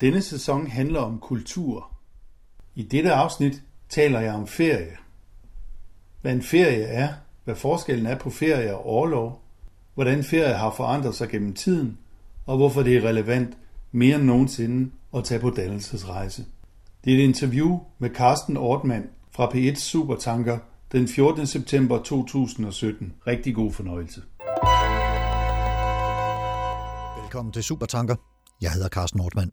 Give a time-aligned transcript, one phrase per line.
[0.00, 1.90] Denne sæson handler om kultur.
[2.74, 4.96] I dette afsnit taler jeg om ferie.
[6.20, 7.08] Hvad en ferie er,
[7.44, 9.42] hvad forskellen er på ferie og overlov,
[9.94, 11.98] hvordan ferie har forandret sig gennem tiden,
[12.46, 13.58] og hvorfor det er relevant
[13.92, 16.44] mere end nogensinde at tage på dannelsesrejse.
[17.04, 20.58] Det er et interview med Carsten Ortmann fra P1 Supertanker
[20.92, 21.46] den 14.
[21.46, 23.12] september 2017.
[23.26, 24.22] Rigtig god fornøjelse.
[27.22, 28.29] Velkommen til Supertanker.
[28.60, 29.50] Jeg hedder Carsten Nordmann.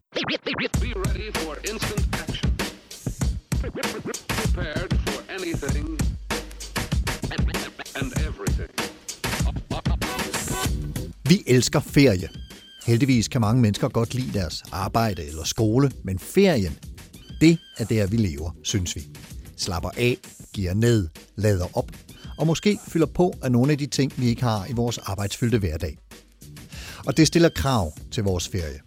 [4.28, 5.88] Prepared for anything
[7.96, 8.70] and everything.
[11.28, 12.28] Vi elsker ferie.
[12.86, 16.78] Heldigvis kan mange mennesker godt lide deres arbejde eller skole, men ferien,
[17.40, 19.00] det er der, vi lever, synes vi.
[19.56, 20.16] Slapper af,
[20.52, 21.90] giver ned, lader op,
[22.38, 25.58] og måske fylder på af nogle af de ting, vi ikke har i vores arbejdsfyldte
[25.58, 25.98] hverdag.
[27.06, 28.80] Og det stiller krav til vores ferie.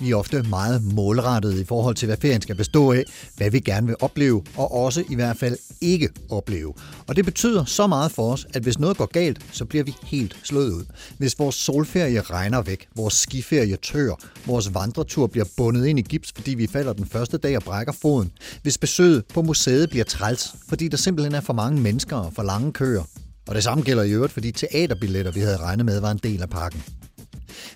[0.00, 3.04] Vi er ofte meget målrettede i forhold til, hvad ferien skal bestå af,
[3.36, 6.74] hvad vi gerne vil opleve, og også i hvert fald ikke opleve.
[7.06, 9.94] Og det betyder så meget for os, at hvis noget går galt, så bliver vi
[10.04, 10.84] helt slået ud.
[11.18, 14.14] Hvis vores solferie regner væk, vores skiferie tør,
[14.46, 17.92] vores vandretur bliver bundet ind i gips, fordi vi falder den første dag og brækker
[18.02, 22.32] foden, hvis besøget på museet bliver træls, fordi der simpelthen er for mange mennesker og
[22.34, 23.02] for lange køer.
[23.48, 26.42] Og det samme gælder i øvrigt, fordi teaterbilletter, vi havde regnet med, var en del
[26.42, 26.82] af pakken.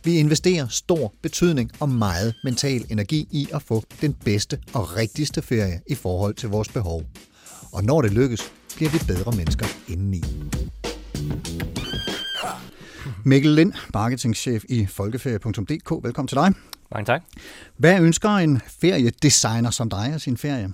[0.04, 5.42] Vi investerer stor betydning og meget mental energi i at få den bedste og rigtigste
[5.42, 7.02] ferie i forhold til vores behov.
[7.72, 10.22] Og når det lykkes, bliver vi bedre mennesker indeni.
[13.24, 16.04] Mikkel Lind, marketingchef i folkeferie.dk.
[16.04, 16.52] Velkommen til dig.
[16.90, 17.22] Mange tak.
[17.76, 20.72] Hvad ønsker en feriedesigner som dig af sin ferie?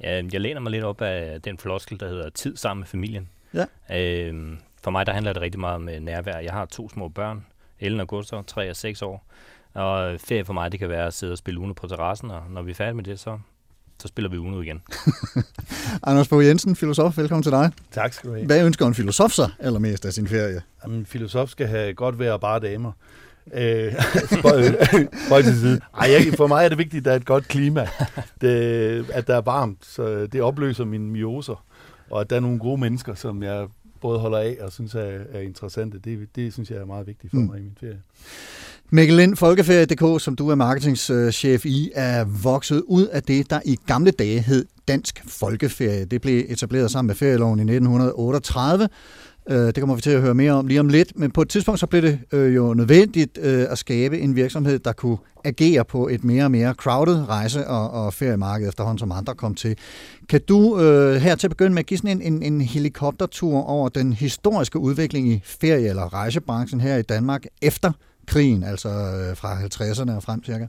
[0.00, 3.28] Ja, jeg læner mig lidt op af den floskel, der hedder tid sammen med familien.
[3.54, 3.64] Ja.
[3.98, 6.38] Øhm, for mig der handler det rigtig meget om øh, nærvær.
[6.38, 7.46] Jeg har to små børn,
[7.82, 9.26] Ellen og Gustav, 3 og 6 år.
[9.74, 12.42] Og ferie for mig, det kan være at sidde og spille Uno på terrassen, og
[12.50, 13.38] når vi er færdige med det, så,
[13.98, 14.82] så spiller vi Uno igen.
[16.06, 17.18] Anders Fogh Jensen, filosof.
[17.18, 17.70] Velkommen til dig.
[17.90, 18.46] Tak skal du have.
[18.46, 20.62] Hvad ønsker en filosof sig allermest af sin ferie?
[20.84, 22.92] Jamen, en filosof skal have godt vejr og bare damer.
[23.54, 23.92] Øh,
[25.26, 25.80] spøj til side.
[25.98, 27.88] Ej, jeg, for mig er det vigtigt, at der er et godt klima.
[28.40, 31.64] Det, at der er varmt, så det opløser mine mioser.
[32.10, 33.66] Og at der er nogle gode mennesker, som jeg
[34.02, 35.98] både holder af og synes er, er interessante.
[35.98, 37.46] Det, det synes jeg er meget vigtigt for Mm.
[37.46, 37.98] mig i min ferie.
[38.90, 43.76] Mikkel Lind, Folkeferie.dk, som du er marketingchef i, er vokset ud af det, der i
[43.86, 46.04] gamle dage hed Dansk Folkeferie.
[46.04, 48.88] Det blev etableret sammen med ferieloven i 1938.
[49.50, 51.48] Øh, Det kommer vi til at høre mere om lige om lidt, men på et
[51.48, 55.84] tidspunkt så blev det øh, jo nødvendigt øh, at skabe en virksomhed, der kunne agere
[55.84, 59.76] på et mere og mere crowded rejse- og, og feriemarked efterhånden, som andre kom til.
[60.28, 63.60] Kan du øh, her til at begynde med at give sådan en, en, en helikoptertur
[63.62, 67.92] over den historiske udvikling i ferie- eller rejsebranchen her i Danmark efter
[68.26, 70.66] krigen, altså øh, fra 50'erne og frem cirka?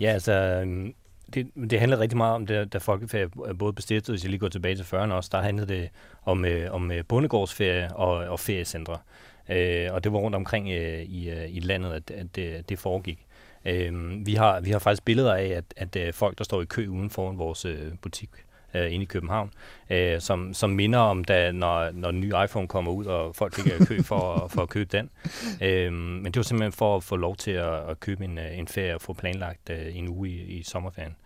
[0.00, 0.92] Ja, altså, øhm,
[1.34, 3.28] det, det handler rigtig meget om, det, da folkeferie
[3.58, 5.90] både bestiftede, hvis jeg lige går tilbage til 40'erne også, der handlede det
[6.24, 8.98] om, øh, om øh, bondegårdsferie og, og feriecentre.
[9.48, 12.78] Øh, og det var rundt omkring øh, i, øh, i landet, at, at det, det
[12.78, 13.26] foregik.
[13.64, 16.64] Øh, vi, har, vi har faktisk billeder af, at, at øh, folk, der står i
[16.64, 18.30] kø uden foran vores øh, butik
[18.74, 19.50] øh, inde i København,
[19.90, 23.54] øh, som, som minder om, da, når, når den nye iPhone kommer ud, og folk
[23.54, 25.10] fik kø for, for at købe den.
[25.62, 28.58] Øh, men det var simpelthen for at få lov til at, at købe en, øh,
[28.58, 31.16] en ferie og få planlagt øh, en uge i, i sommerferien.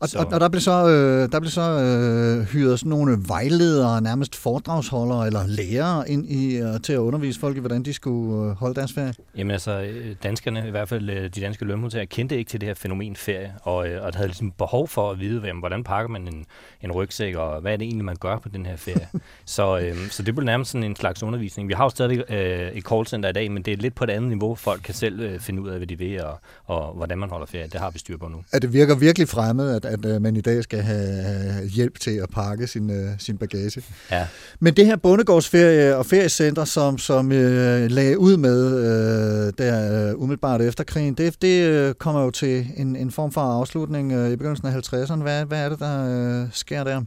[0.00, 3.18] Og, Så- og, og der blev så, øh, der blev så øh, hyret sådan nogle
[3.28, 7.92] vejledere, nærmest foredragsholdere eller lærere ind i, øh, til at undervise folk i, hvordan de
[7.92, 9.14] skulle øh, holde deres ferie.
[9.36, 12.66] Jamen altså, øh, danskerne, i hvert fald øh, de danske lønmodtagere, kendte ikke til det
[12.66, 16.08] her fænomen ferie, og, øh, og havde ligesom behov for at vide, jamen, hvordan pakker
[16.08, 16.44] man en,
[16.82, 19.08] en rygsæk, og hvad er det egentlig, man gør på den her ferie.
[19.44, 21.68] så, øh, så det blev nærmest sådan en slags undervisning.
[21.68, 24.10] Vi har jo stadig øh, et callcenter i dag, men det er lidt på et
[24.10, 24.54] andet niveau.
[24.54, 27.46] Folk kan selv øh, finde ud af, hvad de vil, og, og hvordan man holder
[27.46, 27.66] ferie.
[27.72, 28.42] Det har vi styr på nu.
[28.52, 32.00] At det virker virkelig fremmed, at, at øh, man i dag skal have have hjælp
[32.00, 33.82] til at pakke sin, øh, sin bagage.
[34.10, 34.26] Ja.
[34.60, 40.22] Men det her bondegårdsferie og feriecenter, som, som øh, lagde ud med øh, der øh,
[40.22, 44.32] umiddelbart efter krigen, det, det øh, kommer jo til en, en form for afslutning øh,
[44.32, 45.22] i begyndelsen af 50'erne.
[45.22, 47.02] Hvad, hvad er det, der øh, sker der?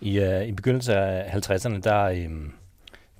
[0.00, 2.30] I, øh, I begyndelsen af 50'erne, der, øh,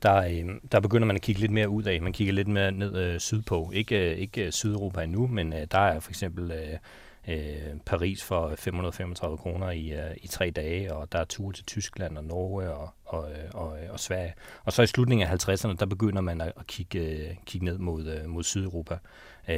[0.02, 2.02] der, øh, der begynder man at kigge lidt mere ud af.
[2.02, 3.70] Man kigger lidt mere ned øh, sydpå.
[3.74, 6.78] Ikke, øh, ikke øh, Sydeuropa endnu, men øh, der er for eksempel øh,
[7.28, 11.64] øh, Paris for 535 kroner i, øh, i tre dage, og der er ture til
[11.64, 14.34] Tyskland og Norge og, og, øh, og, øh, og Sverige.
[14.64, 17.78] Og så i slutningen af 50'erne, der begynder man at, at kigge, øh, kigge ned
[17.78, 18.98] mod, mod Sydeuropa.
[19.48, 19.56] Øh,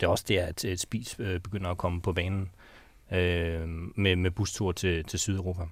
[0.00, 2.50] det er også der, at et spis begynder at komme på banen
[3.12, 5.62] øh, med, med bustur til, til Sydeuropa.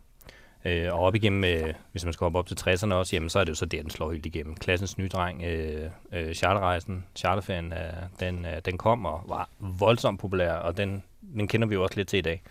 [0.65, 3.39] Øh, og op igennem, øh, hvis man skal hoppe op til 60'erne også, jamen, så
[3.39, 4.55] er det jo så der, den slår helt igennem.
[4.55, 10.21] Klassens nye dreng, øh, øh, charterrejsen, charterferien, øh, den, øh, den kom og var voldsomt
[10.21, 11.03] populær, og den
[11.35, 12.43] den kender vi jo også lidt til i dag.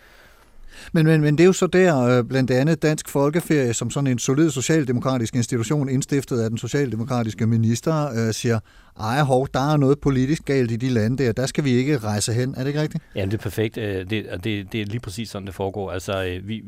[0.94, 4.08] Men, men, men det er jo så der øh, blandt andet Dansk Folkeferie, som sådan
[4.08, 8.60] en solid socialdemokratisk institution, indstiftet af den socialdemokratiske minister, øh, siger,
[9.00, 11.98] ej hov, der er noget politisk galt i de lande der, der skal vi ikke
[11.98, 12.56] rejse hen.
[12.56, 13.04] Er det ikke rigtigt?
[13.16, 13.78] Ja, det er perfekt.
[13.78, 15.92] Øh, det, og det, det er lige præcis sådan, det foregår.
[15.92, 16.64] Altså, øh, vi,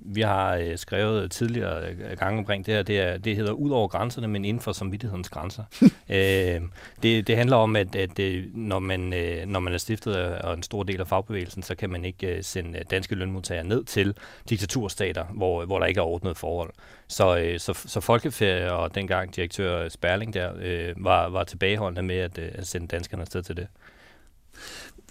[0.00, 3.88] vi har øh, skrevet tidligere gange omkring det her, det, er, det hedder ud over
[3.88, 5.62] grænserne, men inden for samvittighedens grænser.
[7.02, 8.20] det, det handler om, at, at
[8.54, 9.00] når, man,
[9.46, 12.82] når man er stiftet af en stor del af fagbevægelsen, så kan man ikke sende
[12.90, 14.14] danske lønmodtagere ned til
[14.50, 16.70] diktaturstater, hvor, hvor der ikke er ordnet forhold.
[17.08, 20.50] Så, så, så Folkeferie og dengang direktør Sperling der
[20.96, 23.66] var, var tilbageholdende med at, at sende danskerne afsted til det.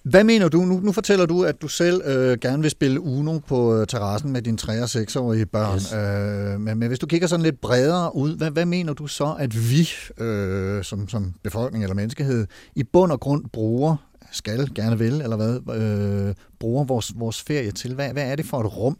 [0.03, 0.61] Hvad mener du?
[0.61, 4.31] Nu, nu fortæller du, at du selv øh, gerne vil spille Uno på øh, terrassen
[4.31, 5.75] med dine 3- og 6-årige børn.
[5.75, 5.93] Yes.
[5.93, 9.35] Øh, men, men hvis du kigger sådan lidt bredere ud, hvad, hvad mener du så,
[9.39, 9.89] at vi
[10.25, 13.95] øh, som, som befolkning eller menneskehed i bund og grund bruger,
[14.31, 17.95] skal, gerne vil, eller hvad, øh, bruger vores, vores ferie til?
[17.95, 18.97] Hvad, hvad er det for et rum?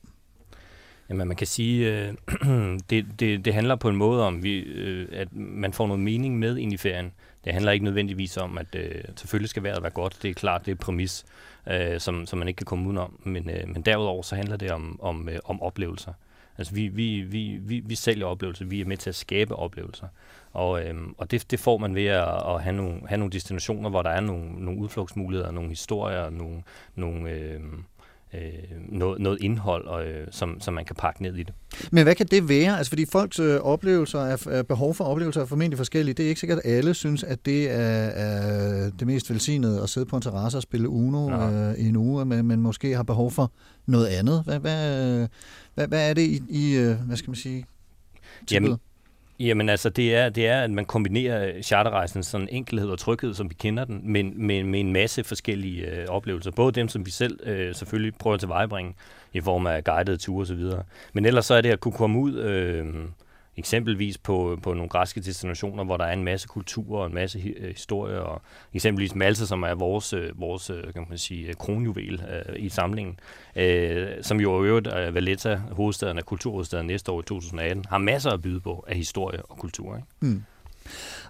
[1.10, 2.14] Jamen, man kan sige, øh,
[2.90, 6.40] det, det, det handler på en måde om, vi, øh, at man får noget mening
[6.40, 7.12] med ind i ferien.
[7.46, 10.18] Det handler ikke nødvendigvis om, at øh, selvfølgelig skal vejret være godt.
[10.22, 11.26] Det er klart, det er præmis,
[11.68, 13.20] øh, som, som man ikke kan komme udenom.
[13.24, 16.14] Men, øh, men derudover så handler det om, om, øh, om oplevelser.
[16.58, 20.08] Altså vi, vi, vi, vi, vi sælger oplevelser, vi er med til at skabe oplevelser.
[20.54, 23.90] Og, øhm, og det, det får man ved at, at have, nogle, have nogle destinationer,
[23.90, 26.64] hvor der er nogle, nogle udflugtsmuligheder, nogle historier, nogle,
[26.96, 27.84] nogle, øhm,
[28.36, 31.54] øh, noget, noget indhold, og, øh, som, som man kan pakke ned i det.
[31.92, 32.78] Men hvad kan det være?
[32.78, 36.14] Altså fordi folks øh, oplevelser, er, er, behov for oplevelser er formentlig forskellige.
[36.14, 39.90] Det er ikke sikkert, at alle synes, at det er, er det mest velsignede at
[39.90, 43.04] sidde på en terrasse og spille Uno øh, i en uge, men, men måske har
[43.04, 43.52] behov for
[43.86, 44.44] noget andet.
[44.44, 45.28] Hvad, hvad,
[45.74, 47.66] hvad, hvad er det i, i øh, hvad skal man sige,
[48.52, 48.78] Jamen,
[49.40, 53.34] Jamen altså, det er, det er, at man kombinerer øh, charterrejsen sådan enkelhed og tryghed,
[53.34, 56.52] som vi kender den, men med, med en masse forskellige øh, oplevelser.
[56.52, 58.94] Både dem, som vi selv øh, selvfølgelig prøver at tilvejebringe
[59.34, 60.64] i form af guidede ture osv.
[61.14, 62.36] Men ellers så er det at kunne komme ud...
[62.36, 62.86] Øh,
[63.58, 67.40] eksempelvis på, på nogle græske destinationer, hvor der er en masse kultur og en masse
[67.40, 68.42] hi- historie, og
[68.74, 73.20] eksempelvis Malta, som er vores, øh, vores øh, kan man sige, kronjuvel øh, i samlingen,
[73.56, 77.98] øh, som jo i øvrigt er Valletta, hovedstaden af kulturhovedstaden næste år i 2018, har
[77.98, 79.96] masser at byde på af historie og kultur.
[79.96, 80.08] Ikke?
[80.20, 80.44] Mm.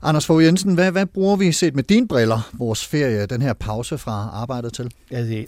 [0.01, 3.53] Anders Fogh Jensen, hvad, hvad bruger vi set med dine briller, vores ferie, den her
[3.53, 4.91] pause fra arbejdet til?
[5.11, 5.45] Altså,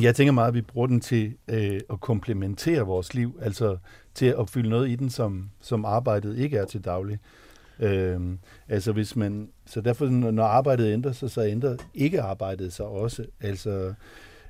[0.00, 3.76] jeg tænker meget, at vi bruger den til øh, at komplementere vores liv, altså
[4.14, 7.18] til at opfylde noget i den, som, som arbejdet ikke er til daglig.
[7.78, 8.38] Øhm,
[8.68, 13.26] altså hvis man, så derfor, når arbejdet ændrer sig, så ændrer ikke arbejdet sig også.
[13.40, 13.94] Altså,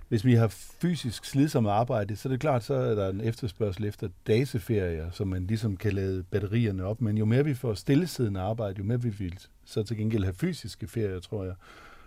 [0.09, 0.49] hvis vi har
[0.81, 5.29] fysisk slidsomt arbejde, så er det klart, så er der en efterspørgsel efter dagseferier, som
[5.29, 7.01] man ligesom kan lade batterierne op.
[7.01, 10.35] Men jo mere vi får stillesiddende arbejde, jo mere vi vil så til gengæld have
[10.35, 11.55] fysiske ferier, tror jeg.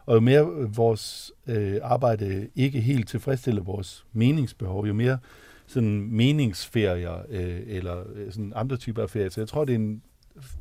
[0.05, 0.43] Og jo mere
[0.75, 5.17] vores øh, arbejde ikke helt tilfredsstiller vores meningsbehov, jo mere
[5.67, 9.29] sådan meningsferier øh, eller øh, sådan andre typer af ferier.
[9.29, 10.01] Så jeg tror, det er, en,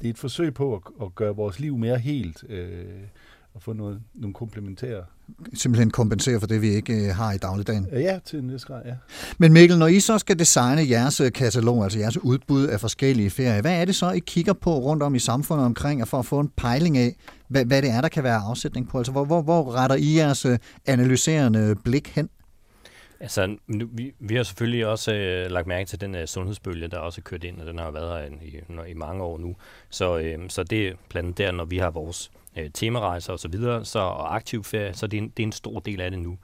[0.00, 2.84] det er et forsøg på at, at gøre vores liv mere helt øh,
[3.54, 5.04] og få noget, nogle komplementære
[5.54, 7.86] simpelthen kompensere for det, vi ikke øh, har i dagligdagen.
[7.92, 8.94] Ja, til en grad, ja.
[9.38, 13.30] Men Mikkel, når I så skal designe jeres øh, katalog, altså jeres udbud af forskellige
[13.30, 16.26] ferier, hvad er det så, I kigger på rundt om i samfundet omkring, for at
[16.26, 17.16] få en pejling af,
[17.48, 18.98] hvad, hvad det er, der kan være afsætning på?
[18.98, 22.28] Altså, hvor, hvor, hvor retter I jeres øh, analyserende blik hen?
[23.20, 26.99] Altså, nu, vi, vi har selvfølgelig også øh, lagt mærke til den øh, sundhedsbølge, der
[26.99, 29.56] også er kørt ind, og den har været her i, i mange år nu.
[29.90, 33.38] Så, øh, så det er blandt andet der, når vi har vores øh, temarejser osv.,
[33.38, 36.00] så, videre, så, og aktiv ferie, så det er, en, det er en stor del
[36.00, 36.38] af det nu.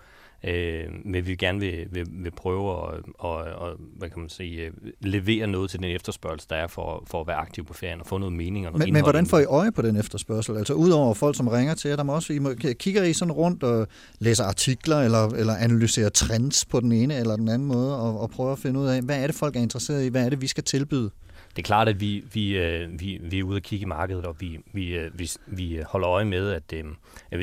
[0.44, 4.60] Øh, men vi gerne vil, vil, vil prøve at og, og, hvad kan man sige,
[4.60, 8.00] øh, levere noget til den efterspørgsel, der er for, for at være aktiv på ferien
[8.00, 10.56] og få noget mening og noget men, men hvordan får I øje på den efterspørgsel?
[10.56, 13.32] Altså udover folk, som ringer til jer, der må også, I må, kigger I sådan
[13.32, 13.86] rundt og
[14.18, 18.30] læser artikler eller, eller analyserer trends på den ene eller den anden måde og, og
[18.30, 20.08] prøver at finde ud af, hvad er det, folk er interesseret i?
[20.08, 21.10] Hvad er det, vi skal tilbyde?
[21.56, 24.26] Det er klart, at vi, vi, øh, vi, vi er ude og kigge i markedet,
[24.26, 26.84] og vi, vi, øh, vi, vi holder øje med, at, øh,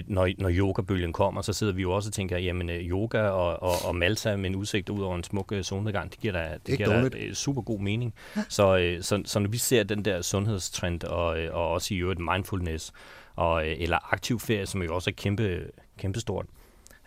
[0.07, 3.85] når, når yogabølgen kommer, så sidder vi jo også og tænker, jamen yoga og, og,
[3.87, 7.09] og Malta med en udsigt ud over en smuk solnedgang, det giver da, det giver
[7.09, 8.13] da super god mening.
[8.49, 12.93] Så, så, så når vi ser den der sundhedstrend, og, og også i øvrigt mindfulness,
[13.35, 16.45] og, eller aktiv ferie, som jo også er kæmpe, kæmpe stort,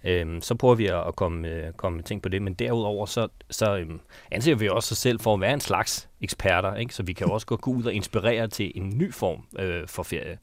[0.05, 3.29] Øhm, så prøver vi at komme, øh, komme med ting på det, men derudover så,
[3.51, 6.95] så øhm, anser vi også os selv for at være en slags eksperter, ikke?
[6.95, 10.39] så vi kan også gå ud og inspirere til en ny form øh, for ferie.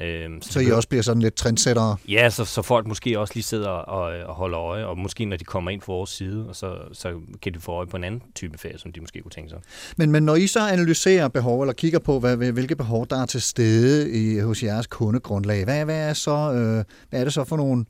[0.00, 1.96] Øhm, så, så I også bliver sådan lidt trendsættere?
[2.08, 5.36] Ja, så, så folk måske også lige sidder og, og holder øje, og måske når
[5.36, 8.04] de kommer ind fra vores side, og så, så kan de få øje på en
[8.04, 9.58] anden type ferie, som de måske kunne tænke sig.
[9.96, 13.26] Men, men når I så analyserer behov, eller kigger på, hvad, hvilke behov der er
[13.26, 17.44] til stede i, hos jeres kundegrundlag, hvad, hvad, er så, øh, hvad er det så
[17.44, 17.84] for nogle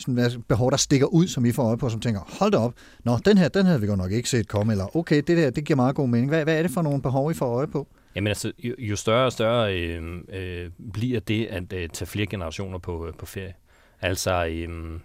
[0.00, 2.74] sådan behov, der stikker ud, som I får øje på, som tænker, hold da op,
[3.04, 5.50] nå, den her, den havde vi godt nok ikke set komme, eller okay, det der,
[5.50, 6.30] det giver meget god mening.
[6.30, 7.86] Hvad, hvad er det for nogle behov, I får øje på?
[8.14, 10.02] Jamen altså, jo, jo større og større øh,
[10.32, 13.54] øh, bliver det at øh, tage flere generationer på, øh, på ferie.
[14.00, 15.00] Altså, øh,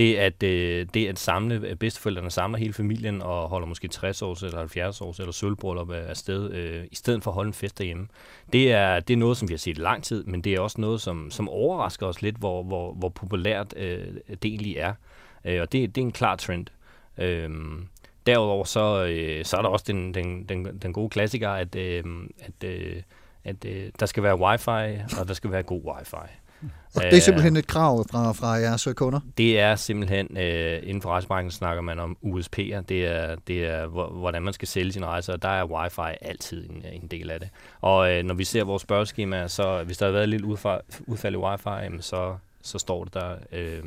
[0.00, 4.22] det at, øh, det at samle, at bedsteforældrene samler hele familien og holder måske 60
[4.22, 7.48] års eller 70 års eller sølvbryllup øh, af sted, øh, i stedet for at holde
[7.48, 8.08] en fest derhjemme.
[8.52, 10.60] Det er, det er noget, som vi har set i lang tid, men det er
[10.60, 14.94] også noget, som, som overrasker os lidt, hvor, hvor, hvor populært øh, det egentlig er.
[15.44, 16.66] Øh, og det, det er en klar trend.
[17.18, 17.50] Øh,
[18.26, 22.04] derudover så, øh, så er der også den, den, den, den gode klassiker, at, øh,
[22.40, 23.02] at, øh,
[23.44, 26.32] at øh, der skal være wifi, og der skal være god wifi.
[26.96, 29.20] Og det er simpelthen et krav fra, fra jeres kunder.
[29.38, 33.86] Det er simpelthen, øh, inden for rejsemarkedet snakker man om USP'er, det er, det er
[33.86, 37.30] hvor- hvordan man skal sælge sine rejser, og der er wifi altid en, en del
[37.30, 37.48] af det.
[37.80, 41.34] Og øh, når vi ser vores spørgeskema, så hvis der har været lidt udfald, udfald
[41.34, 43.34] i wifi, jamen, så, så står det der.
[43.52, 43.82] Øh,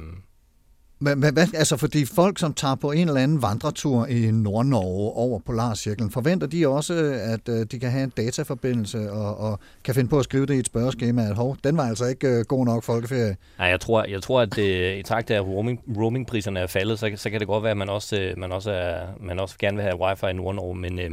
[1.03, 5.11] Men, men hvad, altså fordi folk, som tager på en eller anden vandretur i Nord-Norge
[5.13, 6.93] over Polarcirklen, forventer de også,
[7.23, 10.53] at øh, de kan have en dataforbindelse og, og kan finde på at skrive det
[10.53, 13.35] i et spørgeskema, at hov, den var altså ikke øh, god nok folkeferie.
[13.57, 16.99] Nej, jeg tror, jeg tror at øh, i takt af, at roaming, roamingpriserne er faldet,
[16.99, 19.55] så, så kan det godt være, at man også, øh, man også, er, man også
[19.59, 21.11] gerne vil have wifi i Nord-Norge, men, øh,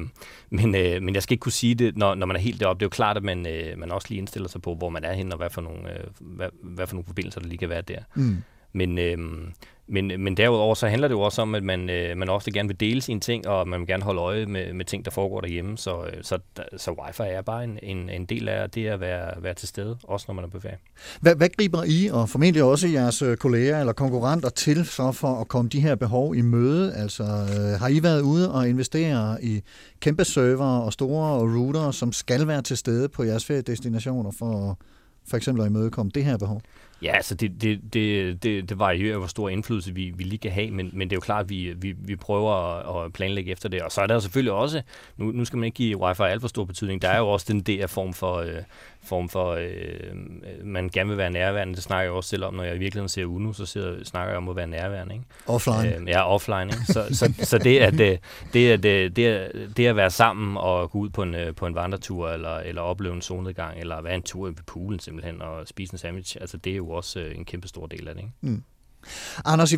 [0.51, 2.81] men, øh, men jeg skal ikke kunne sige det, når, når man er helt deroppe.
[2.81, 5.05] Det er jo klart, at man, øh, man også lige indstiller sig på, hvor man
[5.05, 7.69] er henne, og hvad for nogle, øh, hvad, hvad for nogle forbindelser, der lige kan
[7.69, 7.99] være der.
[8.15, 8.37] Mm.
[8.73, 9.19] Men, øh,
[9.91, 12.69] men, men derudover så handler det jo også om, at man, øh, man ofte gerne
[12.69, 15.41] vil dele sine ting, og man vil gerne holde øje med, med ting, der foregår
[15.41, 15.79] derhjemme.
[15.79, 16.39] Så, øh, så,
[16.77, 19.97] så wifi er bare en, en, en del af det at være, være til stede,
[20.03, 20.77] også når man er på ferie.
[21.21, 25.41] Hvad, hvad griber I, og formentlig også jeres øh, kolleger eller konkurrenter til, så for
[25.41, 26.95] at komme de her behov i møde?
[26.95, 29.63] Altså, øh, har I været ude og investere i
[30.01, 34.79] kæmpe server og store router, som skal være til stede på jeres feriedestinationer for
[35.29, 36.63] for eksempel at imødekomme det her behov?
[37.03, 40.51] Ja, altså det, det, det, det, det varierer, hvor stor indflydelse vi, vi lige kan
[40.51, 43.53] have, men, men det er jo klart, at vi, vi, vi prøver at, at planlægge
[43.53, 43.83] efter det.
[43.83, 44.83] Og så er der jo selvfølgelig også,
[45.17, 47.47] nu, nu skal man ikke give wifi alt for stor betydning, der er jo også
[47.49, 48.63] den der form for, øh,
[49.03, 50.17] form for øh,
[50.65, 51.75] man gerne vil være nærværende.
[51.75, 54.29] Det snakker jeg også selv om, når jeg i virkeligheden ser UNO, så ser, snakker
[54.29, 55.15] jeg om at være nærværende.
[55.15, 55.27] Ikke?
[55.47, 55.97] Offline?
[55.97, 56.65] Øh, ja, offline.
[56.65, 56.85] Ikke?
[56.85, 58.21] Så, så, så det, at, det,
[58.71, 61.75] at, det, at, det at være sammen og gå ud på en, øh, på en
[61.75, 65.95] vandretur, eller, eller opleve en solnedgang, eller være en tur ved poolen simpelthen, og spise
[65.95, 68.21] en sandwich, altså det er jo også øh, en kæmpe stor del af det.
[68.23, 68.33] Ikke?
[68.41, 68.63] Mm.
[69.45, 69.75] Anders,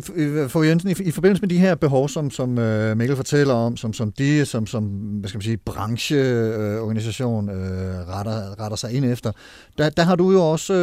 [0.47, 3.77] for Jensen, i, i forbindelse med de her behov, som, som uh, Mikkel fortæller om,
[3.77, 7.55] som, som de som, som hvad skal man sige, brancheorganisation uh,
[8.09, 9.31] retter, retter sig ind efter,
[9.77, 10.73] der, der har du jo også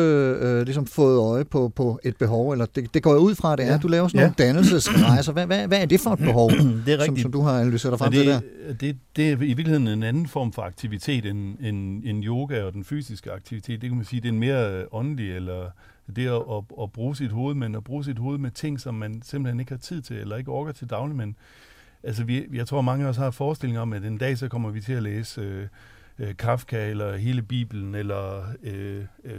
[0.43, 3.57] uh, ligesom fået øje på, på et behov, eller det, det går jeg ud fra,
[3.57, 3.79] det er, Ja.
[3.79, 4.25] du laver sådan Ja.
[4.25, 5.33] nogle dannelsesrejser.
[5.33, 6.51] Hvad, hvad, hvad er det for et behov,
[6.87, 8.41] Det er som, som du har analyseret dig frem Men til der?
[8.69, 12.63] det, det, det er i virkeligheden en anden form for aktivitet end, end, end yoga
[12.63, 13.81] og den fysiske aktivitet.
[13.81, 15.63] Det kan man sige, det er en mere øh, åndelig, eller
[16.11, 18.95] det at, at, at bruge sit hoved, men at bruge sit hoved med ting, som
[18.95, 21.17] man simpelthen ikke har tid til, eller ikke orker til daglig.
[21.17, 21.37] Men
[22.03, 24.71] altså, vi, jeg tror, mange af os har forestillinger om, at en dag så kommer
[24.71, 25.67] vi til at læse øh,
[26.19, 29.33] øh, Kafka, eller hele Bibelen, eller øh, øh,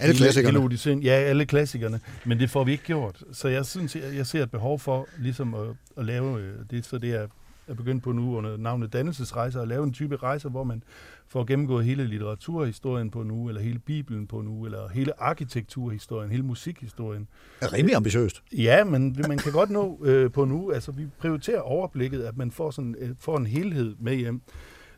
[0.00, 0.58] hele, klassikerne.
[0.58, 1.02] hele Odysseen.
[1.02, 2.00] Ja, alle klassikerne.
[2.24, 3.22] Men det får vi ikke gjort.
[3.32, 6.86] Så jeg synes, jeg, jeg ser et behov for ligesom at, at lave øh, det,
[6.86, 7.26] så det er
[7.70, 10.82] er begyndt på nu under navnet dannelsesrejser, at lave en type rejser, hvor man
[11.28, 16.42] får gennemgået hele litteraturhistorien på nu, eller hele Bibelen på nu, eller hele arkitekturhistorien, hele
[16.42, 17.28] musikhistorien.
[17.60, 18.42] er rimelig ambitiøst.
[18.52, 20.70] Ja, men det- man kan godt nå øh, på nu.
[20.72, 24.40] Altså, vi prioriterer overblikket, at man får, sådan, øh, får en helhed med hjem.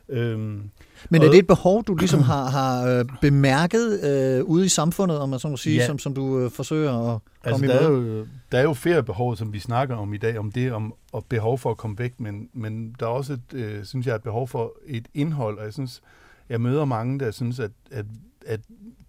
[0.09, 0.69] Øhm,
[1.09, 5.17] Men er det et behov, du ligesom har, har øh, bemærket øh, ude i samfundet,
[5.19, 5.85] om man så må sige, Ja.
[5.85, 8.17] som, som du øh, forsøger at Altså, komme der er, imod?
[8.19, 11.25] jo, der er jo feriebehov, som vi snakker om i dag, om det, om og
[11.29, 14.23] behov for at komme væk, men, men der er også, et, øh, synes jeg, et
[14.23, 16.01] behov for et indhold, og jeg synes,
[16.49, 18.05] jeg møder mange, der synes, at, at,
[18.45, 18.59] at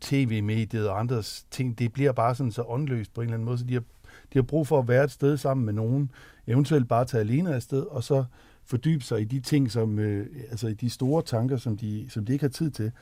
[0.00, 3.58] tv-mediet og andres ting, det bliver bare sådan så åndløst på en eller anden måde,
[3.58, 3.80] så de har,
[4.32, 6.10] de har brug for at være et sted sammen med nogen,
[6.46, 8.24] eventuelt bare tage alene afsted, og så
[8.66, 12.24] fordybe sig i de ting, som, øh, altså i de store tanker, som de, som
[12.24, 12.92] de ikke har tid til.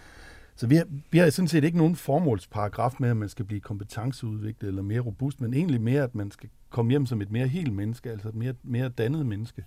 [0.56, 3.60] Så vi har, vi har sådan set ikke nogen formålsparagraf med, at man skal blive
[3.60, 7.48] kompetenceudviklet eller mere robust, men egentlig mere, at man skal komme hjem som et mere
[7.48, 9.64] helt menneske, altså et mere, mere dannet menneske.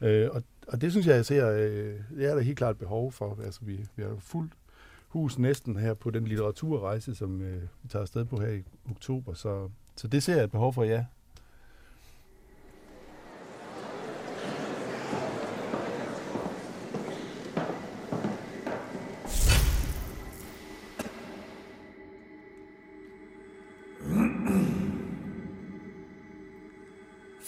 [0.00, 2.78] Øh, og, og det synes jeg, jeg ser, øh, det er der helt klart et
[2.78, 3.38] behov for.
[3.44, 4.52] Altså, vi, vi har jo fuldt
[5.08, 9.34] hus næsten her på den litteraturrejse, som øh, vi tager afsted på her i oktober,
[9.34, 11.04] så, så det ser jeg et behov for, ja.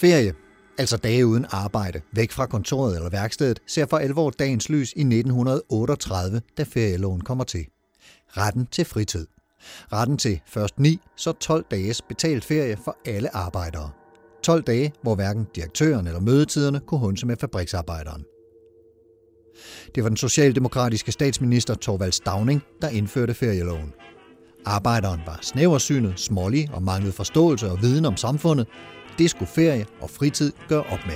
[0.05, 0.35] Ferie,
[0.79, 5.01] altså dage uden arbejde, væk fra kontoret eller værkstedet, ser for alvor dagens lys i
[5.01, 7.67] 1938, da ferieloven kommer til.
[8.29, 9.27] Retten til fritid.
[9.93, 13.91] Retten til først 9, så 12 dages betalt ferie for alle arbejdere.
[14.43, 18.25] 12 dage, hvor hverken direktøren eller mødetiderne kunne hunse med fabriksarbejderen.
[19.95, 23.93] Det var den socialdemokratiske statsminister Torvald Stavning, der indførte ferieloven.
[24.65, 28.67] Arbejderen var snæversynet, smålig og manglede forståelse og viden om samfundet.
[29.19, 31.15] Det skulle ferie og fritid gøre op med.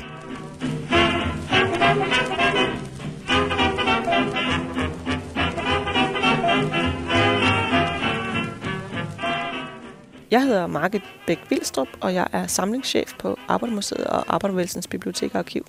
[10.31, 15.39] Jeg hedder Margit Bæk Vilstrup, og jeg er samlingschef på Arbejdermuseet og Arbejdervægelsens Bibliotek og
[15.39, 15.67] Arkiv.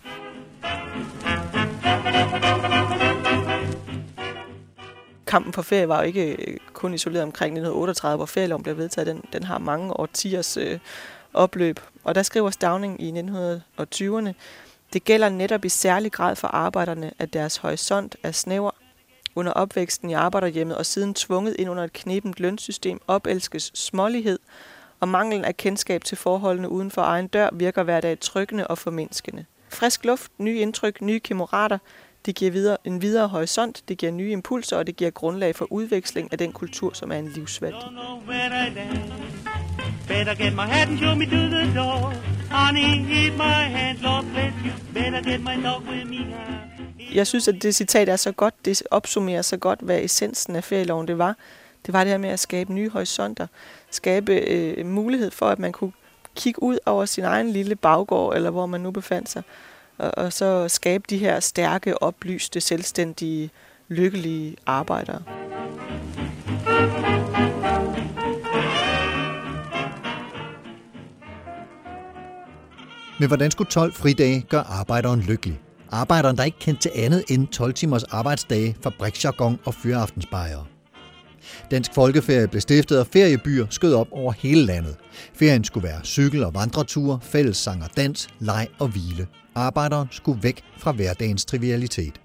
[5.28, 9.08] Kampen for ferie var jo ikke kun isoleret omkring 1938, hvor ferieloven blev vedtaget.
[9.08, 10.80] Den, den har mange årtiers øh,
[11.34, 11.80] opløb.
[12.04, 14.34] Og der skriver Stavning i 1920'erne,
[14.94, 18.72] det gælder netop i særlig grad for arbejderne, at deres horisont er snæver.
[19.36, 24.40] Under opvæksten i arbejderhjemmet og siden tvunget ind under et knebent lønsystem opelskes smålighed,
[25.00, 28.78] og manglen af kendskab til forholdene uden for egen dør virker hver dag tryggende og
[28.78, 29.46] formindskende.
[29.70, 31.78] Frisk luft, nye indtryk, nye kammerater,
[32.26, 35.72] det giver videre, en videre horisont, det giver nye impulser, og det giver grundlag for
[35.72, 37.76] udveksling af den kultur, som er en livsværdi.
[40.10, 42.14] Better get my hat and show me to the door.
[42.52, 44.72] Honey, eat my hand, Lord bless you.
[44.94, 46.36] Better get my dog with me.
[47.14, 50.64] Jeg synes, at det citat er så godt, det opsummerer så godt, hvad essensen af
[50.64, 51.36] ferieloven det var.
[51.86, 53.48] Det var det her med at skabe nye horisonter,
[53.92, 55.92] skabe øh, mulighed for, at man kunne
[56.36, 59.44] kigge ud over sin egen lille baggård, eller hvor man nu befandt sig,
[59.98, 63.50] og, og så skabe de her stærke, oplyste, selvstændige,
[63.88, 65.22] lykkelige arbejdere.
[73.20, 75.60] Men hvordan skulle 12 fridage gøre arbejderen lykkelig?
[75.92, 80.66] Arbejderen, der ikke kendte til andet end 12 timers arbejdsdage, fabriksjargon og fyraftensbejere.
[81.72, 84.96] Dansk Folkeferie blev stiftet, og feriebyer skød op over hele landet.
[85.34, 89.28] Ferien skulle være cykel- og vandreture, fællessang og dans, leg og hvile.
[89.56, 92.22] Arbejderen skulle væk fra hverdagens trivialitet.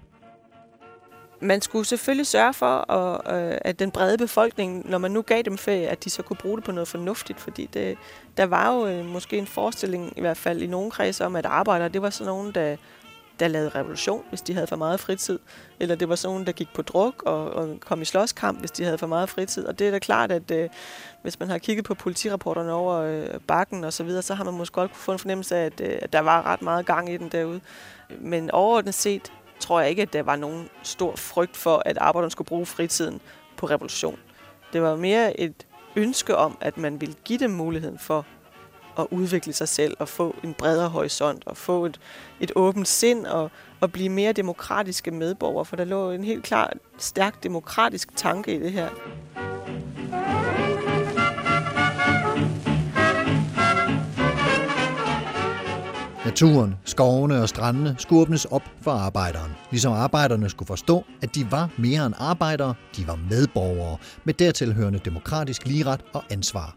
[1.39, 5.41] Man skulle selvfølgelig sørge for, at, øh, at den brede befolkning, når man nu gav
[5.41, 7.97] dem ferie, at de så kunne bruge det på noget fornuftigt, fordi det,
[8.37, 11.45] der var jo øh, måske en forestilling, i hvert fald i nogle kredse, om, at
[11.45, 12.75] arbejdere, det var sådan nogen, der,
[13.39, 15.39] der lavede revolution, hvis de havde for meget fritid,
[15.79, 18.71] eller det var sådan nogen, der gik på druk og, og kom i slåskamp, hvis
[18.71, 19.65] de havde for meget fritid.
[19.65, 20.69] Og det er da klart, at øh,
[21.21, 24.53] hvis man har kigget på politirapporterne over øh, bakken og så videre, så har man
[24.53, 27.13] måske godt kunne få en fornemmelse af, at, øh, at der var ret meget gang
[27.13, 27.61] i den derude.
[28.19, 32.31] Men overordnet set tror jeg ikke, at der var nogen stor frygt for, at arbejderne
[32.31, 33.21] skulle bruge fritiden
[33.57, 34.19] på revolution.
[34.73, 35.65] Det var mere et
[35.95, 38.25] ønske om, at man ville give dem muligheden for
[38.99, 41.99] at udvikle sig selv og få en bredere horisont og få et,
[42.39, 46.73] et åbent sind og, og blive mere demokratiske medborgere, for der lå en helt klar,
[46.97, 48.89] stærk demokratisk tanke i det her.
[56.25, 59.51] Naturen, skovene og strandene skulle åbnes op for arbejderen.
[59.71, 64.99] Ligesom arbejderne skulle forstå, at de var mere end arbejdere, de var medborgere med dertilhørende
[65.05, 66.75] demokratisk ligeret og ansvar.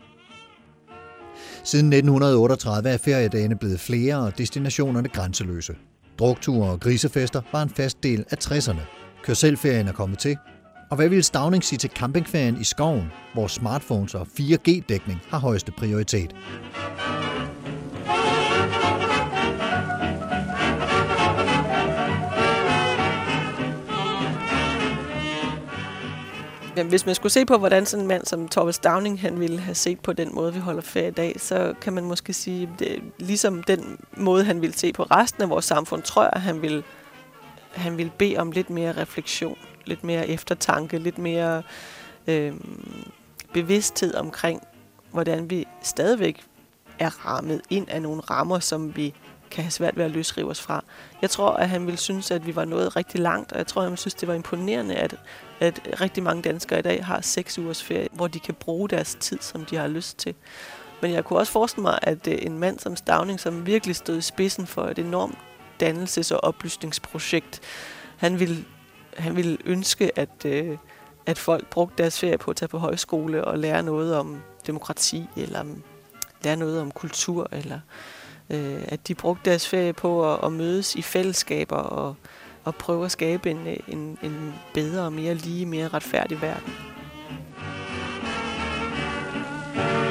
[1.65, 5.75] Siden 1938 er feriedagene blevet flere og destinationerne grænseløse.
[6.19, 8.81] Drukture og grisefester var en fast del af 60'erne.
[9.23, 10.37] Kør selvferien er kommet til.
[10.91, 15.73] Og hvad vil Stavning sige til campingferien i skoven, hvor smartphones og 4G-dækning har højeste
[15.73, 16.35] prioritet?
[26.87, 29.75] Hvis man skulle se på, hvordan sådan en mand som Thomas Downing han ville have
[29.75, 33.03] set på den måde, vi holder ferie i dag, så kan man måske sige, det,
[33.19, 36.83] ligesom den måde, han ville se på resten af vores samfund, tror jeg, han ville,
[37.73, 41.63] han ville bede om lidt mere refleksion, lidt mere eftertanke, lidt mere
[42.27, 42.53] øh,
[43.53, 44.63] bevidsthed omkring,
[45.13, 46.45] hvordan vi stadigvæk
[46.99, 49.15] er rammet ind af nogle rammer, som vi
[49.51, 50.85] kan have svært ved at løsrive os fra.
[51.23, 53.81] Jeg tror, at han ville synes, at vi var nået rigtig langt, og jeg tror,
[53.81, 55.15] at han ville synes, det var imponerende, at,
[55.61, 59.17] at rigtig mange danskere i dag har seks ugers ferie, hvor de kan bruge deres
[59.21, 60.35] tid, som de har lyst til.
[61.03, 64.19] Men jeg kunne også forestille mig, at øh, en mand som Stavning, som virkelig stod
[64.19, 65.39] i spidsen for et enormt
[65.83, 67.61] dannelses- og oplysningsprojekt,
[68.17, 68.65] han ville,
[69.17, 70.79] han ville ønske, at, øh,
[71.27, 75.25] at folk brugte deres ferie på at tage på højskole og lære noget om demokrati,
[75.37, 75.83] eller mm,
[76.45, 77.81] lære noget om kultur, eller
[78.51, 82.15] øh, at de brugte deres ferie på at, at mødes i fællesskaber og,
[82.65, 86.73] og prøve at skabe en, en, en bedre, mere lige, mere retfærdig verden.
[89.75, 90.08] Du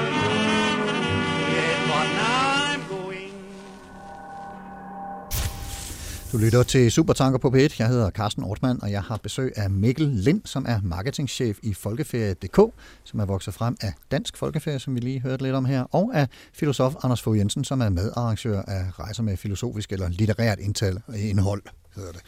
[6.31, 7.75] Du lytter til Supertanker på P1.
[7.79, 11.73] Jeg hedder Carsten Ortmann, og jeg har besøg af Mikkel Lind, som er marketingchef i
[11.73, 15.83] Folkeferie.dk, som er vokset frem af Dansk Folkeferie, som vi lige hørte lidt om her,
[15.91, 20.59] og af filosof Anders Fogh Jensen, som er medarrangør af rejser med filosofisk eller litterært
[20.59, 21.61] indhold
[21.97, 22.21] hedder det.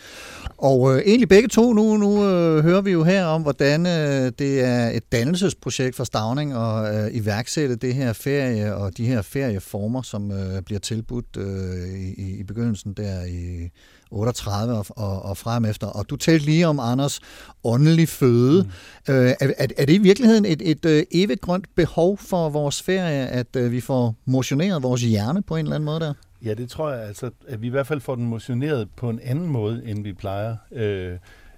[0.58, 4.32] Og øh, egentlig begge to, nu, nu øh, hører vi jo her om, hvordan øh,
[4.40, 9.22] det er et dannelsesprojekt for Stavning at øh, iværksætte det her ferie og de her
[9.22, 13.70] ferieformer, som øh, bliver tilbudt øh, i, i begyndelsen der i
[14.12, 15.88] 38 og, og, og frem efter.
[15.88, 17.20] Og du talte lige om Anders
[17.64, 18.64] åndelig føde.
[18.64, 19.14] Mm.
[19.14, 23.28] Øh, er, er, det i virkeligheden et, et, et evigt grønt behov for vores ferie,
[23.28, 26.14] at øh, vi får motioneret vores hjerne på en eller anden måde der?
[26.46, 29.20] Ja, det tror jeg altså, at vi i hvert fald får den motioneret på en
[29.24, 30.56] anden måde, end vi plejer.
[30.72, 31.18] Øh,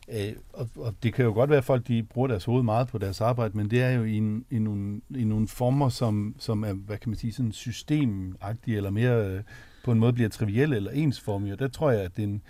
[0.10, 2.88] øh, og, og det kan jo godt være, at folk de bruger deres hoved meget
[2.88, 6.36] på deres arbejde, men det er jo i, en, i, nogle, i nogle former, som,
[6.40, 9.42] som er, hvad kan man sige, sådan systemagtige, eller mere øh,
[9.84, 11.54] på en måde bliver trivielle eller ensformige.
[11.54, 12.42] Og der tror jeg, at det er en,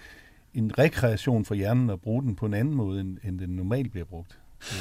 [0.54, 3.92] en rekreation for hjernen at bruge den på en anden måde, end, end den normalt
[3.92, 4.38] bliver brugt.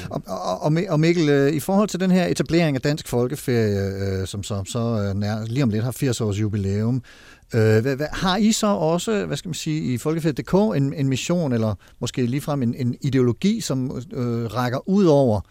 [0.09, 4.27] Og, og, og Mikkel, øh, i forhold til den her etablering af Dansk Folkeferie, øh,
[4.27, 7.03] som så, så nær, lige om lidt har 80 års jubilæum,
[7.53, 11.09] øh, hvad, hvad, har I så også, hvad skal man sige, i Folkeferie.dk en, en
[11.09, 15.41] mission, eller måske ligefrem en, en ideologi, som øh, rækker ud over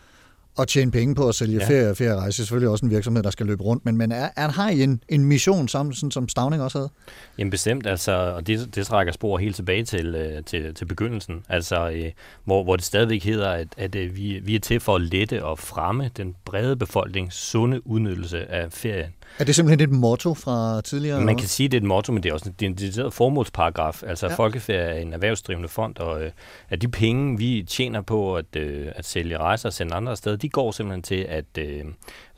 [0.60, 1.68] at tjene penge på at sælge ja.
[1.68, 2.28] ferie og ferierejse.
[2.28, 4.82] Er selvfølgelig også en virksomhed, der skal løbe rundt, men, men er, er, har I
[4.82, 6.90] en, en mission, som, sådan, som Stavning også havde?
[7.38, 11.42] Jamen bestemt, altså, og det, det trækker spor helt tilbage til, øh, til, til begyndelsen,
[11.48, 12.10] altså, øh,
[12.44, 15.44] hvor, hvor det stadigvæk hedder, at, at øh, vi, vi er til for at lette
[15.44, 19.10] og fremme den brede befolknings sunde udnyttelse af ferien.
[19.38, 21.20] Er det simpelthen et motto fra tidligere?
[21.20, 24.02] Man kan sige, at det er et motto, men det er også en dediceret formålsparagraf.
[24.06, 24.34] Altså, ja.
[24.34, 26.30] Folkeferie er en erhvervsdrivende fond, og øh,
[26.68, 30.36] at de penge, vi tjener på at, øh, at sælge rejser og sende andre steder,
[30.36, 31.84] de går simpelthen til, at øh,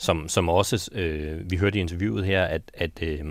[0.03, 3.25] som, som også øh, vi hørte i interviewet her, at, at, øh,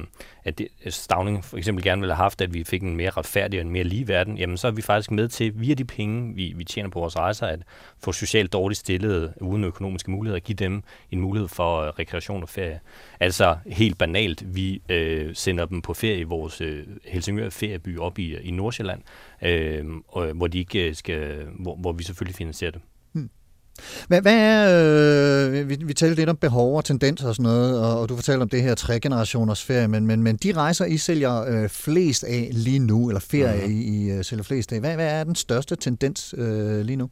[0.44, 3.60] at det, Stavning for eksempel gerne ville have haft, at vi fik en mere retfærdig
[3.60, 6.36] og en mere lige verden, jamen så er vi faktisk med til, via de penge,
[6.36, 7.60] vi, vi tjener på vores rejser, at
[8.04, 12.44] få socialt dårligt stillede, uden økonomiske muligheder, at give dem en mulighed for øh, rekreation
[12.44, 12.80] og ferie.
[13.20, 18.20] Altså helt banalt, vi øh, sender dem på ferie i vores øh, Helsingør ferieby op
[18.20, 19.02] i, i Nordsjælland,
[19.42, 22.82] øh, og, hvor, de ikke øh, skal, hvor, hvor vi selvfølgelig finansierer det.
[24.08, 27.80] Hvad, hvad er, øh, vi, vi talte lidt om behov og tendenser og sådan noget,
[27.80, 30.86] og, og du fortalte om det her tre generationers ferie, men, men, men de rejser,
[30.86, 33.82] I sælger øh, flest af lige nu, eller ferie, mm-hmm.
[33.82, 37.10] I, I uh, sælger flest af, hvad, hvad er den største tendens øh, lige nu?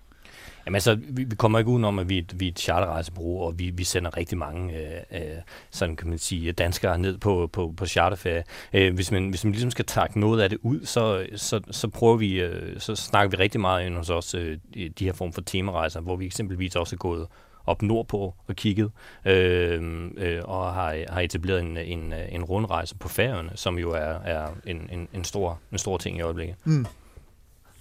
[0.70, 3.70] Jamen altså, vi, vi kommer ikke udenom, at vi, vi er et charterrejsebureau, og vi,
[3.70, 5.38] vi sender rigtig mange, øh, øh,
[5.72, 8.44] sådan kan man sige, danskere ned på, på, på charterferie.
[8.74, 11.88] Øh, hvis, man, hvis man ligesom skal trække noget af det ud, så, så, så
[11.88, 15.34] prøver vi, øh, så snakker vi rigtig meget ind hos os, øh, de her form
[15.34, 17.28] for temarejser, hvor vi eksempelvis også er gået
[17.66, 18.92] op nordpå og kigget,
[19.26, 24.20] øh, øh, og har, har etableret en, en, en rundrejse på færøerne, som jo er,
[24.26, 26.56] er en, en, en, stor, en stor ting i øjeblikket.
[26.64, 26.86] Mm.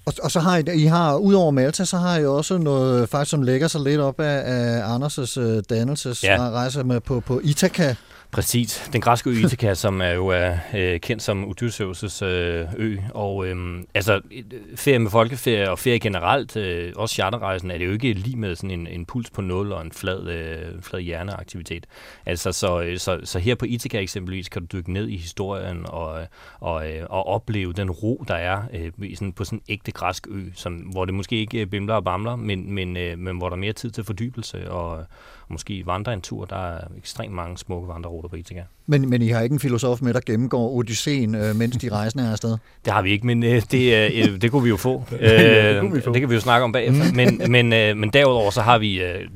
[0.09, 3.31] Og, og så har I, I har, udover Malta, så har I også noget, faktisk
[3.31, 6.85] som lægger sig lidt op af, af Anders' uh, dannelsesrejse ja.
[6.85, 7.95] med på, på Ithaka.
[8.31, 8.91] Præcis.
[8.93, 12.97] Den græske ø Ithaka, som er jo er øh, kendt som Odysseus' øh, ø.
[13.15, 17.79] Og øhm, altså, øh, altså, ferie med folkeferie og ferie generelt, øh, også charterrejsen, er
[17.79, 20.83] det jo ikke lige med sådan en, en puls på nul og en flad, øh,
[20.83, 21.87] flad hjerneaktivitet.
[22.27, 25.87] Altså, så, øh, så, så her på Ithaka eksempelvis kan du dykke ned i historien
[25.89, 26.27] og, øh,
[26.61, 30.27] og, øh, og opleve den ro, der er øh, sådan, på sådan en ægte græsk
[30.31, 33.57] ø, som, hvor det måske ikke bimler og bamler, men, men, øh, men hvor der
[33.57, 35.07] er mere tid til fordybelse og,
[35.51, 36.45] måske vandre en tur.
[36.45, 38.65] Der er ekstremt mange smukke vandreruter på Ithaca.
[38.87, 42.25] Men, men I har ikke en filosof med, der gennemgår Odysseen, øh, mens de rejsende
[42.25, 42.57] er afsted?
[42.85, 45.05] Det har vi ikke, men øh, det, øh, det kunne vi jo få.
[45.21, 46.13] Øh, det, vi få.
[46.13, 47.05] det kan vi jo snakke om bagefter.
[47.11, 47.17] Mm.
[47.17, 49.29] men, men, øh, men derudover så har vi øh,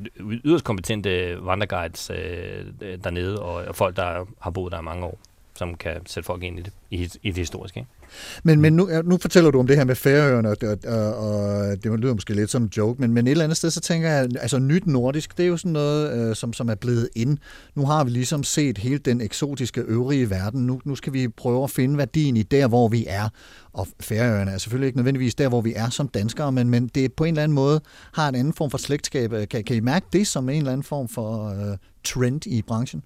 [0.45, 5.19] yderst kompetente vandreguides øh, dernede, og, og folk, der har boet der i mange år,
[5.55, 7.79] som kan sætte folk ind i det, i, i det historiske.
[7.79, 7.89] Ikke?
[8.43, 11.83] Men, men nu, nu fortæller du om det her med færøerne, og, og, og, og
[11.83, 14.09] det lyder måske lidt som en joke, men, men et eller andet sted, så tænker
[14.09, 17.37] jeg, altså nyt nordisk, det er jo sådan noget, øh, som, som er blevet ind.
[17.75, 20.67] Nu har vi ligesom set hele den eksotiske øvrige verden.
[20.67, 23.29] Nu, nu skal vi prøve at finde værdien i der, hvor vi er.
[23.73, 27.13] Og færøerne er selvfølgelig ikke nødvendigvis der, hvor vi er som danskere, men, men det
[27.13, 27.81] på en eller anden måde
[28.13, 29.33] har en anden form for slægtskab.
[29.33, 32.61] Øh, kan, kan I mærke det som en eller anden form for øh, trend i
[32.61, 33.03] branchen?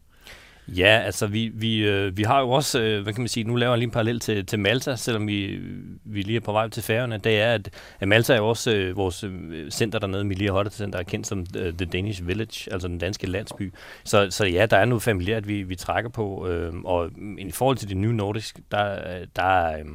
[0.75, 3.55] Ja, altså vi, vi, øh, vi har jo også, øh, hvad kan man sige, nu
[3.55, 5.59] laver jeg lige en parallel til, til Malta, selvom vi,
[6.03, 7.17] vi lige er på vej til færgerne.
[7.17, 10.71] Det er, at, at Malta er jo også øh, vores øh, center dernede, Milia Hotte
[10.71, 13.73] Center, er kendt som uh, The Danish Village, altså den danske landsby.
[14.03, 17.51] Så, så ja, der er noget familiært, vi, vi trækker på, øh, og mm, i
[17.51, 18.99] forhold til det nye nordisk, der,
[19.35, 19.85] der, øh,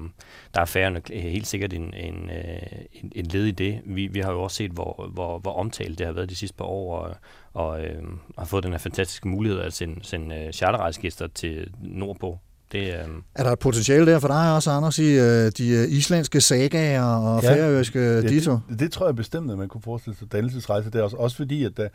[0.55, 3.81] der er færgerne helt sikkert en, en, øh, en, en led i det.
[3.85, 6.57] Vi, vi har jo også set, hvor, hvor, hvor omtalt det har været de sidste
[6.57, 7.17] par år, og,
[7.55, 8.03] og øh,
[8.39, 12.39] har fået den her fantastiske mulighed at sende, sende uh, charterrejsegæster til nordpå
[12.73, 15.89] Det, øh, Er der et potentiale der for dig også, Anders, i øh, de øh,
[15.89, 18.59] islandske sagaer og ja, færøske Ja, dito?
[18.69, 21.17] det, det tror jeg bestemt, at man kunne forestille sig dannelsesrejse der også.
[21.17, 21.89] Også fordi, at, der,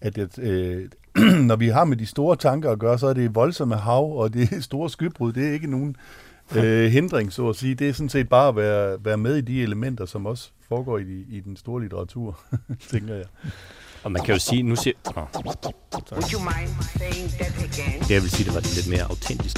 [0.00, 0.88] at, at øh,
[1.50, 4.34] når vi har med de store tanker at gøre, så er det voldsomme hav, og
[4.34, 5.32] det er store skybrud.
[5.32, 5.96] Det er ikke nogen
[6.56, 7.74] øh, hindring, så at sige.
[7.74, 10.98] Det er sådan set bare at være, være med i de elementer, som også foregår
[10.98, 12.40] i, i den store litteratur,
[12.90, 13.24] tænker jeg.
[14.02, 14.94] Og man kan jo sige, nu siger...
[15.16, 15.26] Nå,
[16.12, 18.10] Would you mind saying that again?
[18.10, 19.56] jeg vil sige, det var lidt mere autentisk.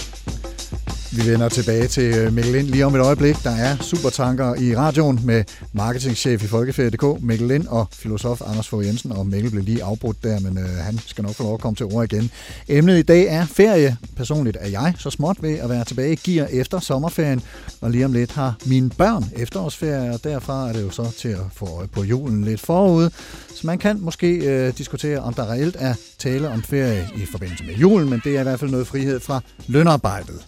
[1.17, 3.37] Vi vender tilbage til øh, Mikkel Lind lige om et øjeblik.
[3.45, 8.87] Der er supertanker i radioen med marketingchef i Folkeferie.dk, Mikkel Lind og filosof Anders Fogh
[8.87, 9.13] Jensen.
[9.13, 11.77] Og Mikkel blev lige afbrudt der, men øh, han skal nok få lov at komme
[11.77, 12.31] til ord igen.
[12.69, 13.97] Emnet i dag er ferie.
[14.17, 17.43] Personligt er jeg så småt ved at være tilbage i gear efter sommerferien.
[17.81, 21.29] Og lige om lidt har mine børn efterårsferie, og derfra er det jo så til
[21.29, 23.11] at få øje på julen lidt forud.
[23.55, 27.65] Så man kan måske øh, diskutere, om der reelt er tale om ferie i forbindelse
[27.65, 30.47] med julen, men det er i hvert fald noget frihed fra lønarbejdet.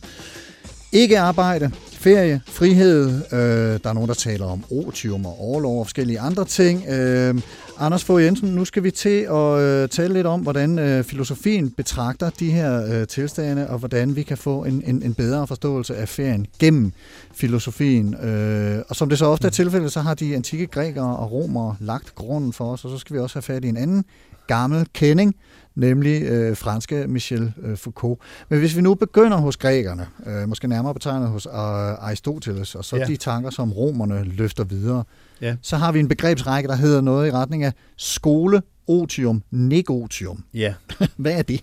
[0.95, 3.23] Ikke arbejde, ferie, frihed.
[3.33, 3.39] Øh,
[3.83, 6.89] der er nogen, der taler om otium og overlov og forskellige andre ting.
[6.89, 7.35] Øh,
[7.79, 11.71] Anders Fogh Jensen, nu skal vi til at øh, tale lidt om, hvordan øh, filosofien
[11.71, 15.97] betragter de her øh, tilstande, og hvordan vi kan få en, en, en bedre forståelse
[15.97, 16.93] af ferien gennem
[17.35, 18.15] filosofien.
[18.15, 21.77] Øh, og som det så ofte er tilfældet, så har de antikke grækere og romere
[21.81, 24.05] lagt grunden for os, og så skal vi også have fat i en anden
[24.47, 25.35] gammel kending,
[25.75, 28.21] nemlig øh, franske Michel øh, Foucault.
[28.49, 32.85] Men hvis vi nu begynder hos grækerne, øh, måske nærmere betegnet hos øh, Aristoteles, og
[32.85, 33.05] så ja.
[33.05, 35.05] De tanker, som romerne løfter videre,
[35.41, 35.57] Ja.
[35.63, 40.45] så har vi en begrebsrække, der hedder noget i retning af skole, otium, negotium.
[40.55, 40.75] Ja.
[41.17, 41.61] Hvad er det?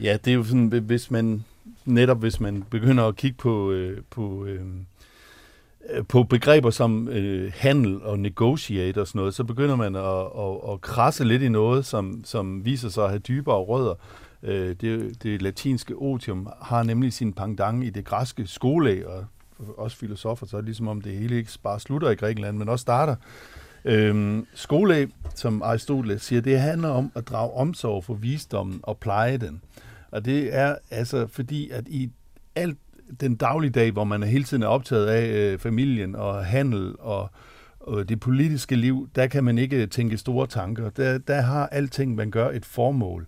[0.00, 1.44] Ja, det er jo sådan, hvis man
[1.84, 4.60] netop hvis man begynder at kigge på, øh, på, øh,
[5.90, 10.02] Øh, på begreber som øh, handel og negotiate og sådan noget, så begynder man at,
[10.02, 13.94] at, at krasse lidt i noget, som, som viser sig at have dybere rødder.
[14.42, 19.26] Øh, det, det latinske otium har nemlig sin pangdang i det græske skole, og
[19.76, 22.68] også filosofer, så er det ligesom om det hele ikke bare slutter i Grækenland, men
[22.68, 23.16] også starter.
[23.84, 29.36] Øhm, skole, som Aristoteles siger, det handler om at drage omsorg for visdommen og pleje
[29.36, 29.62] den.
[30.10, 32.10] Og det er altså fordi, at i
[32.54, 32.78] alt
[33.20, 37.30] den dagligdag, hvor man er hele tiden er optaget af øh, familien og handel og,
[37.80, 40.90] og det politiske liv, der kan man ikke tænke store tanker.
[40.90, 43.26] Der, der har alting, man gør, et formål.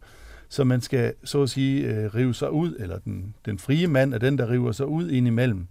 [0.48, 4.14] Så man skal, så at sige, øh, rive sig ud, eller den, den frie mand
[4.14, 5.66] er den, der river sig ud indimellem,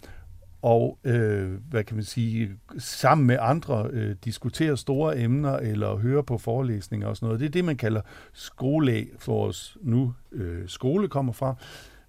[0.66, 6.24] og øh, hvad kan man sige, sammen med andre øh, diskutere store emner eller høre
[6.24, 7.40] på forelæsninger og sådan noget.
[7.40, 8.02] Det er det, man kalder
[8.34, 11.56] skole, for os nu øh, skole kommer fra.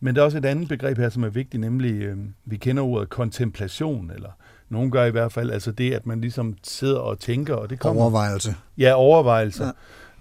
[0.00, 2.82] Men der er også et andet begreb her, som er vigtigt, nemlig, øh, vi kender
[2.82, 4.30] ordet kontemplation, eller
[4.68, 7.80] nogen gør i hvert fald, altså det, at man ligesom sidder og tænker, og det
[7.80, 8.02] kommer...
[8.02, 8.54] Overvejelse.
[8.78, 9.64] Ja, overvejelser.
[9.64, 9.72] Ja.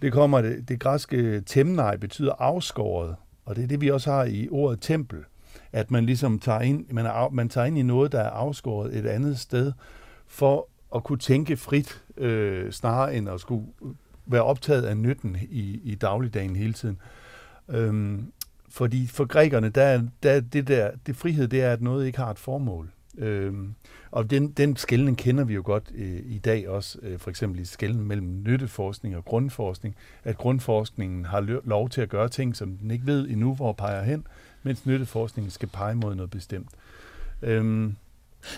[0.01, 4.23] Det kommer, det, det græske temnej betyder afskåret, og det er det, vi også har
[4.23, 5.19] i ordet tempel.
[5.71, 8.97] At man ligesom tager ind, man, er, man tager ind i noget, der er afskåret
[8.97, 9.71] et andet sted,
[10.27, 13.65] for at kunne tænke frit, øh, snarere end at skulle
[14.25, 16.99] være optaget af nytten i, i dagligdagen hele tiden.
[17.69, 18.31] Øhm,
[18.75, 22.05] fordi for grækerne, der, er- der er det der, det frihed, det er, at noget
[22.05, 22.89] ikke har et formål.
[23.17, 23.73] Øhm,
[24.11, 27.59] og den, den skældning kender vi jo godt øh, i dag også, øh, for eksempel
[27.59, 32.77] i skælden mellem nytteforskning og grundforskning, at grundforskningen har lov til at gøre ting, som
[32.77, 34.27] den ikke ved endnu, hvor peger hen,
[34.63, 36.69] mens nytteforskningen skal pege mod noget bestemt.
[37.41, 37.95] Øhm,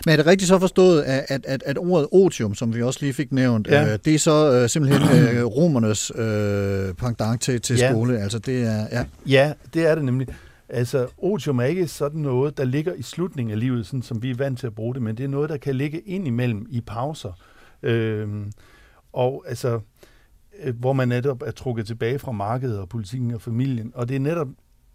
[0.06, 3.12] men er det rigtigt så forstået, at, at, at, ordet otium, som vi også lige
[3.12, 3.92] fik nævnt, Ja.
[3.92, 7.90] øh, det er så øh, simpelthen øh, romernes øh, pendant til, til Ja.
[7.92, 8.18] skole?
[8.18, 9.04] Altså det er, ja.
[9.26, 10.28] Ja, det er det nemlig.
[10.68, 14.30] Altså, otium er ikke sådan noget, der ligger i slutningen af livet, sådan som vi
[14.30, 16.66] er vant til at bruge det, men det er noget, der kan ligge ind imellem
[16.70, 17.32] i pauser.
[17.82, 18.52] Øhm,
[19.12, 19.80] og altså,
[20.62, 23.92] øh, hvor man netop er trukket tilbage fra markedet og politikken og familien.
[23.94, 24.48] Og det er netop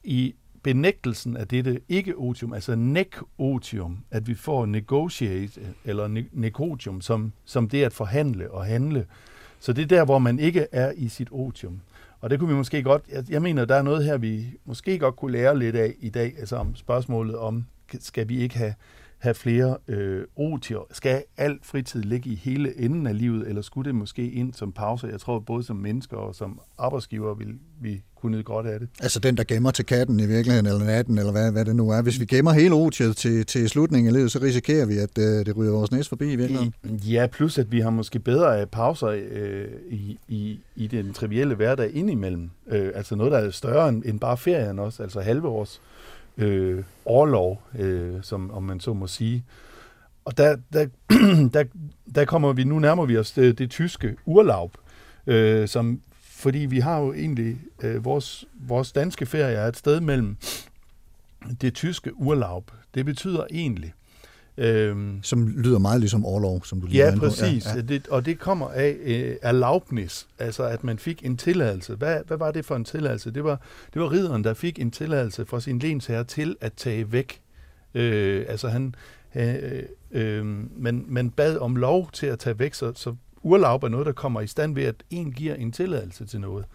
[0.03, 7.31] i benægtelsen af dette ikke-otium, altså nek-otium, at vi får negotiate, eller ne- nekotium, som,
[7.45, 9.05] som det at forhandle og handle.
[9.59, 11.81] Så det er der, hvor man ikke er i sit otium.
[12.21, 14.99] Og det kunne vi måske godt, jeg, jeg mener, der er noget her, vi måske
[14.99, 17.65] godt kunne lære lidt af i dag, altså om spørgsmålet om,
[17.99, 18.73] skal vi ikke have,
[19.17, 20.87] have flere øh, otier?
[20.91, 24.71] Skal al fritid ligge i hele enden af livet, eller skulle det måske ind som
[24.71, 25.07] pause?
[25.07, 28.89] Jeg tror, både som mennesker og som arbejdsgiver vil vi kunne nyde godt af det.
[28.99, 31.89] Altså den, der gemmer til katten i virkeligheden, eller natten, eller hvad, hvad det nu
[31.89, 32.01] er.
[32.01, 35.45] Hvis vi gemmer hele otiet til, til slutningen af livet, så risikerer vi, at øh,
[35.45, 36.73] det ryger vores næse forbi i virkeligheden.
[36.83, 41.55] Ja, plus at vi har måske bedre af pauser øh, i, i, i den trivielle
[41.55, 42.49] hverdag indimellem.
[42.67, 45.81] Øh, altså noget, der er større end, end bare ferien også, altså halve års
[46.37, 49.43] øh, årlov, øh, som om man så må sige.
[50.25, 50.85] Og der, der,
[51.53, 51.63] der,
[52.15, 54.71] der kommer vi, nu nærmer vi os det, det tyske urlaub,
[55.27, 56.01] øh, som,
[56.43, 60.37] fordi vi har jo egentlig, øh, vores, vores danske ferie er et sted mellem
[61.61, 63.93] det tyske urlaub, det betyder egentlig,
[64.57, 67.41] øhm, Som lyder meget ligesom overlov, som du lige Ja, præcis.
[67.41, 67.75] Ja, Ja, ja.
[67.75, 67.81] ja.
[67.81, 71.95] Det, og det kommer af øh, erlaubnis, altså at man fik en tilladelse.
[71.95, 73.31] Hvad, hvad var det for en tilladelse?
[73.31, 73.61] Det var,
[73.93, 77.41] det var ridderen, der fik en tilladelse fra sin lensherre til at tage væk.
[77.93, 78.95] Øh, altså han,
[79.35, 80.45] øh, øh,
[80.77, 84.11] man, man bad om lov til at tage væk, så, så urlaub er noget, der
[84.11, 86.65] kommer i stand ved, at en giver en tilladelse til noget.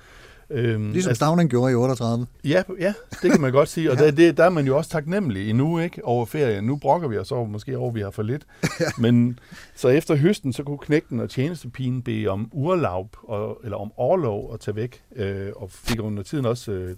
[0.50, 2.26] Øhm, Ligesom Stavning gjorde i 38.
[2.44, 3.90] Ja, ja, det kan man godt sige.
[3.90, 4.04] Og Ja.
[4.04, 6.04] der, det, der er man jo også taknemmelig endnu, ikke?
[6.04, 6.64] Over ferien.
[6.64, 8.46] Nu brokker vi os over, måske over, vi har for lidt.
[8.98, 9.38] Men
[9.74, 14.54] så efter høsten, så kunne knægten og tjenestepigen bede om urlaub, og, eller om overlov
[14.54, 16.96] at tage væk, øh, og fik under tiden også øh,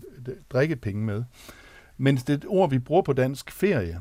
[0.51, 1.23] drikkepenge med.
[1.99, 4.01] Mens det et ord, vi bruger på dansk ferie,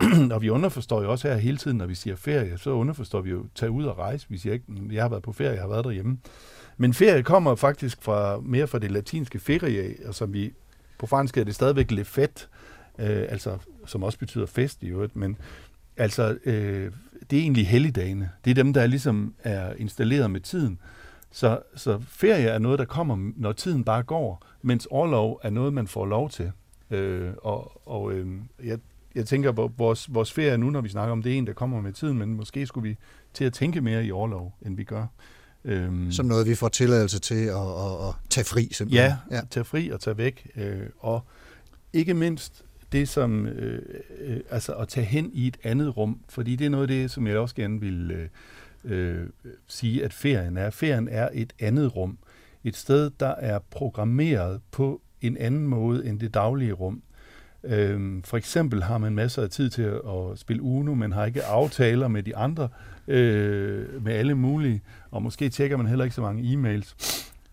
[0.34, 3.30] og vi underforstår jo også her hele tiden, når vi siger ferie, så underforstår vi
[3.30, 4.26] jo tage ud og rejse.
[4.28, 6.18] Vi siger ikke, jeg har været på ferie, jeg har været derhjemme.
[6.76, 10.52] Men ferie kommer faktisk fra mere fra det latinske ferie, og som vi
[10.98, 12.46] på fransk er det stadigvæk le fête,
[12.98, 15.36] øh, altså, som også betyder fest i øvrigt, men
[15.96, 16.92] altså, øh,
[17.30, 18.30] det er egentlig helligdagene.
[18.44, 20.78] Det er dem, der ligesom er installeret med tiden.
[21.30, 25.72] Så, så ferie er noget, der kommer, når tiden bare går, mens overlov er noget,
[25.72, 26.52] man får lov til.
[26.90, 28.26] Øh, og og øh,
[28.64, 28.78] jeg,
[29.18, 31.52] jeg tænker, på vores, vores ferie nu, når vi snakker om det, er en, der
[31.52, 32.96] kommer med tiden, men måske skulle vi
[33.34, 35.06] til at tænke mere i overlov, end vi gør.
[35.64, 39.10] Øhm, Som noget, vi får tilladelse til at, at, at tage fri, simpelthen.
[39.30, 40.50] Ja, ja, tage fri og tage væk.
[40.56, 41.20] Øh, og
[41.92, 43.82] ikke mindst det som, øh,
[44.18, 47.10] øh, altså at tage hen i et andet rum, fordi det er noget af det,
[47.10, 48.28] som jeg også gerne vil øh,
[48.84, 49.26] øh,
[49.66, 50.70] sige, at ferien er.
[50.70, 52.18] Ferien er et andet rum.
[52.64, 57.02] Et sted, der er programmeret på en anden måde end det daglige rum.
[57.64, 61.24] Øhm, for eksempel har man masser af tid til at, at spille Uno, men har
[61.24, 62.68] ikke aftaler med de andre,
[63.08, 66.94] øh, med alle mulige, og måske tjekker man heller ikke så mange e-mails.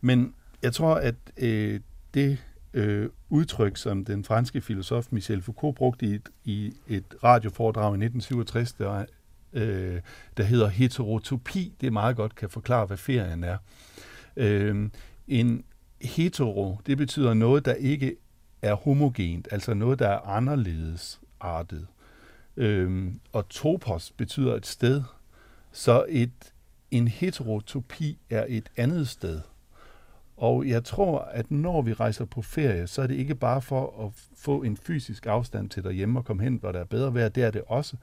[0.02, 1.80] Men jeg tror, at øh,
[2.14, 2.38] det
[2.74, 8.06] øh, udtryk, som den franske filosof Michel Foucault brugte i et, i et radioforedrag i
[8.06, 9.06] 1967, der,
[9.54, 10.02] øh,
[10.38, 13.58] der hedder heterotopi, det meget godt kan forklare, hvad ferien er.
[14.38, 14.90] Øh,
[15.28, 15.64] en
[16.02, 18.16] hetero, det betyder noget, der ikke
[18.66, 21.88] er homogent, altså noget, der er anderledes artet.
[22.58, 25.04] Øhm, og topos betyder et sted,
[25.72, 26.54] så et,
[26.92, 29.42] en heterotopi er et andet sted.
[30.38, 34.06] Og jeg tror, at når vi rejser på ferie, så er det ikke bare for
[34.06, 37.30] at få en fysisk afstand til derhjemme og komme hen, hvor der er bedre vejr,
[37.30, 37.98] det er det også.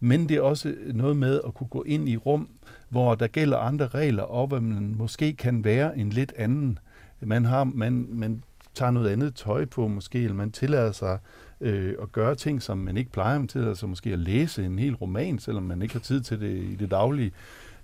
[0.00, 2.48] Men det er også noget med at kunne gå ind i rum,
[2.88, 6.78] hvor der gælder andre regler, og hvor man måske kan være en lidt anden.
[7.20, 8.42] Man, har, man, man
[8.78, 11.18] tager noget andet tøj på måske, eller man tillader sig
[11.60, 13.38] øh, at gøre ting, som man ikke plejer.
[13.38, 16.40] Man tillader sig måske at læse en hel roman, selvom man ikke har tid til
[16.40, 17.32] det i det daglige.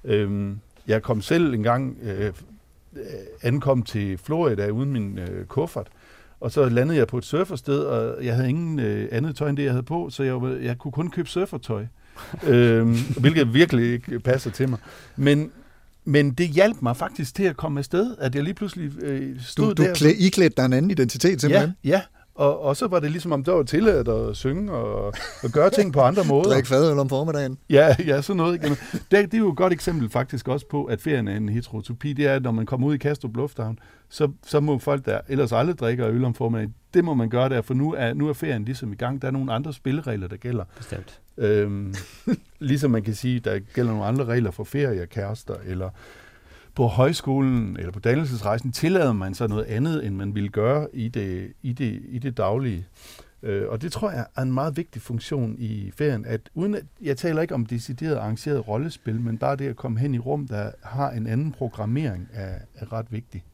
[0.04, 2.32] Øhm, jeg kom selv engang øh,
[3.42, 5.88] ankom til Florida uden min øh, kuffert,
[6.40, 9.56] og så landede jeg på et surfersted, og jeg havde ingen øh, andet tøj end
[9.56, 11.86] det, jeg havde på, så jeg, jeg kunne kun købe surfertøj,
[12.48, 14.78] øhm, hvilket virkelig ikke passer til mig.
[15.16, 15.52] Men,
[16.04, 19.74] men det hjalp mig faktisk til at komme afsted, at jeg lige pludselig øh, stod
[19.74, 19.94] Du, du der.
[19.94, 21.72] klæ, iklædte dig en anden identitet, simpelthen.
[21.84, 22.00] Ja, ja.
[22.34, 25.70] Og, og så var det ligesom, om der var tilladt at synge og, og gøre
[25.70, 26.50] ting på andre måder.
[26.50, 27.58] Drik fadøl om formiddagen.
[27.70, 28.54] Ja, ja, sådan noget.
[28.54, 28.68] Ikke?
[28.92, 32.12] Det, det er jo et godt eksempel faktisk også på, at ferien er en heterotopi.
[32.12, 35.20] Det er, at når man kommer ud i Kastrup Lufthavn, så, så må folk, der
[35.28, 38.28] ellers aldrig drikker øl om formiddagen, det må man gøre der, for nu er, nu
[38.28, 39.22] er ferien ligesom i gang.
[39.22, 40.64] Der er nogle andre spilleregler, der gælder.
[40.76, 41.20] Bestemt.
[41.38, 41.94] Øhm,
[42.58, 45.90] ligesom man kan sige, der gælder nogle andre regler for ferie, kærester, eller
[46.74, 51.08] på højskolen eller på dannelsesrejsen tillader man sig noget andet, end man ville gøre i
[51.08, 52.86] det, i det, i det daglige.
[53.44, 56.82] Øh, og det tror jeg er en meget vigtig funktion i ferien, at uden at,
[57.02, 60.48] jeg taler ikke om decideret arrangeret rollespil, men bare det at komme hen i rum,
[60.48, 63.44] der har en anden programmering, er, er ret vigtigt.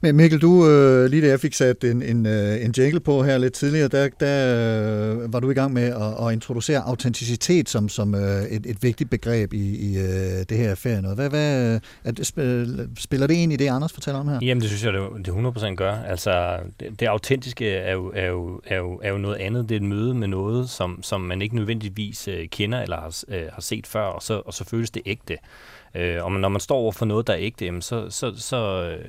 [0.00, 3.22] Men Mikkel, du, øh, lige da jeg fik sat en, en, øh, en jingle på
[3.22, 7.68] her lidt tidligere, der, der øh, var du i gang med at, at introducere autenticitet
[7.68, 11.02] som, som øh, et, et vigtigt begreb i, i øh, det her ferie.
[11.02, 11.16] Noget.
[11.16, 14.38] Hvad, hvad, er det, spil- spiller det ind i det, Anders fortæller om her?
[14.42, 15.92] Jamen, det synes jeg, det, det 100% gør.
[15.92, 19.68] Altså, det, det autentiske er jo, er, jo, er, jo, er jo noget andet.
[19.68, 23.22] Det er et møde med noget, som, som man ikke nødvendigvis øh, kender eller har,
[23.28, 25.36] øh, har set før, og så, og så føles det ægte.
[25.94, 28.32] Øh, og man- når man står over for noget, der er ægte, jamen, så, så,
[28.36, 28.56] så,
[28.90, 29.04] øh,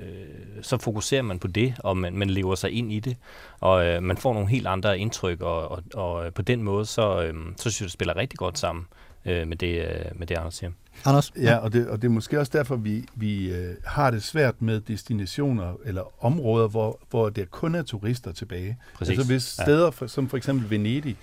[0.62, 3.18] så fokuserer man på det, og man, man lever sig ind i det,
[3.60, 7.22] og øh, man får nogle helt andre indtryk, og, og, og på den måde, så,
[7.24, 8.86] øh, så synes jeg, det spiller rigtig godt sammen
[9.26, 10.72] øh, med, det, øh, med det, Anders siger.
[11.06, 11.32] Anders?
[11.42, 14.62] Ja, og det, og det er måske også derfor, vi, vi øh, har det svært
[14.62, 18.78] med destinationer eller områder, hvor, hvor der kun er turister tilbage.
[18.96, 19.10] Præcis.
[19.18, 19.64] Altså hvis Ja.
[19.64, 21.18] steder for, som for eksempel Venedig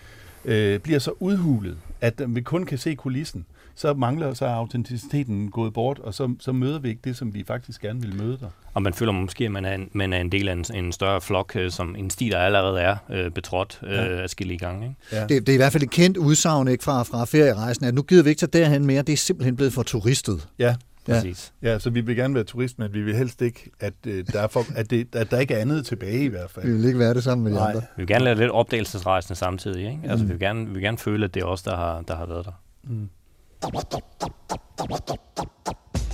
[0.44, 5.50] øh, bliver så udhulet, at vi kun kan se kulissen, så mangler så er autenticiteten
[5.50, 8.38] gået bort, og så, så møder vi ikke det, som vi faktisk gerne vil møde
[8.40, 8.48] der.
[8.74, 10.92] Og man føler måske, at man er en, man er en del af en, en
[10.92, 14.22] større flok, øh, som en sti, der allerede er øh, betrådt øh, Ja.
[14.22, 14.86] adskillige gange.
[14.88, 14.96] Ikke?
[15.12, 15.20] Ja.
[15.26, 18.02] Det, det er i hvert fald et kendt udsagn ikke, fra, fra ferierejsen, at nu
[18.02, 19.02] gider vi ikke tage derhen mere.
[19.02, 20.48] Det er simpelthen blevet for turistet.
[20.58, 20.74] Ja,
[21.08, 21.12] Ja.
[21.14, 21.52] Præcis.
[21.62, 24.40] ja, så vi vil gerne være turist, men vi vil helst ikke, at, øh, der,
[24.40, 26.66] er for, at, det, at der ikke er andet tilbage i hvert fald.
[26.66, 27.68] Vi vil ikke være det sammen med de Nej.
[27.68, 27.80] andre.
[27.80, 29.80] Vi vil gerne lade lidt opdagelsesrejsende samtidig.
[29.80, 30.00] Ikke?
[30.04, 30.28] Altså, Mm.
[30.28, 32.26] vi, vil gerne, vi vil gerne føle, at det er os, der har, der har
[32.26, 32.52] været der.
[32.84, 33.08] Mm.
[33.62, 36.11] キッキッキッキッキッキッキッキッ。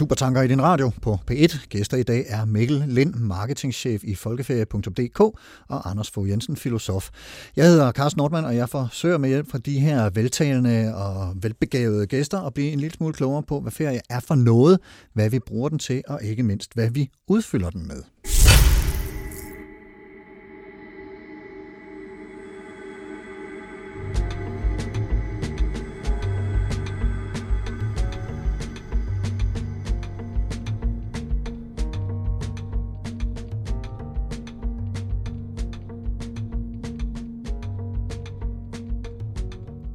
[0.00, 1.66] Supertanker i din radio på P1.
[1.68, 5.20] Gæster i dag er Mikkel Lind, marketingchef i folkeferie.dk
[5.68, 7.08] og Anders Fogh Jensen, filosof.
[7.56, 12.06] Jeg hedder Carsten Nordmann, og jeg forsøger med hjælp fra de her veltalende og velbegavede
[12.06, 14.78] gæster at blive en lille smule klogere på, hvad ferie er for noget,
[15.12, 18.02] hvad vi bruger den til, og ikke mindst, hvad vi udfylder den med.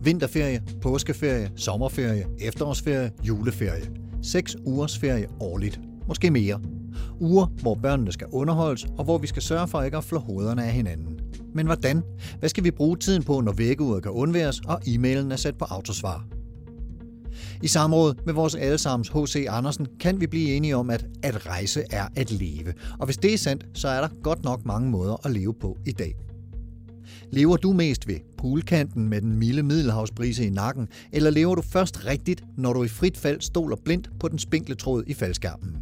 [0.06, 3.90] Vinterferie, påskeferie, sommerferie, efterårsferie, juleferie.
[4.24, 5.80] Seks ugers ferie årligt.
[6.08, 6.60] Måske mere.
[7.20, 10.66] Uger, hvor børnene skal underholdes, og hvor vi skal sørge for ikke at flå hovederne
[10.66, 11.20] af hinanden.
[11.54, 12.04] Men hvordan?
[12.40, 15.66] Hvad skal vi bruge tiden på, når vækkeuret kan undværes, og e-mailen er sat på
[15.70, 16.26] autosvar?
[17.64, 19.46] I samråd med vores allesammens H.C.
[19.50, 22.74] Andersen kan vi blive enige om, at at rejse er at leve.
[23.00, 25.78] Og hvis det er sandt, så er der godt nok mange måder at leve på
[25.86, 26.16] i dag.
[27.32, 32.06] Lever du mest ved poolkanten med den milde middelhavsbrise i nakken, eller lever du først
[32.06, 35.78] rigtigt, når du i frit fald stoler blindt på den spinkle tråd i faldskærmen?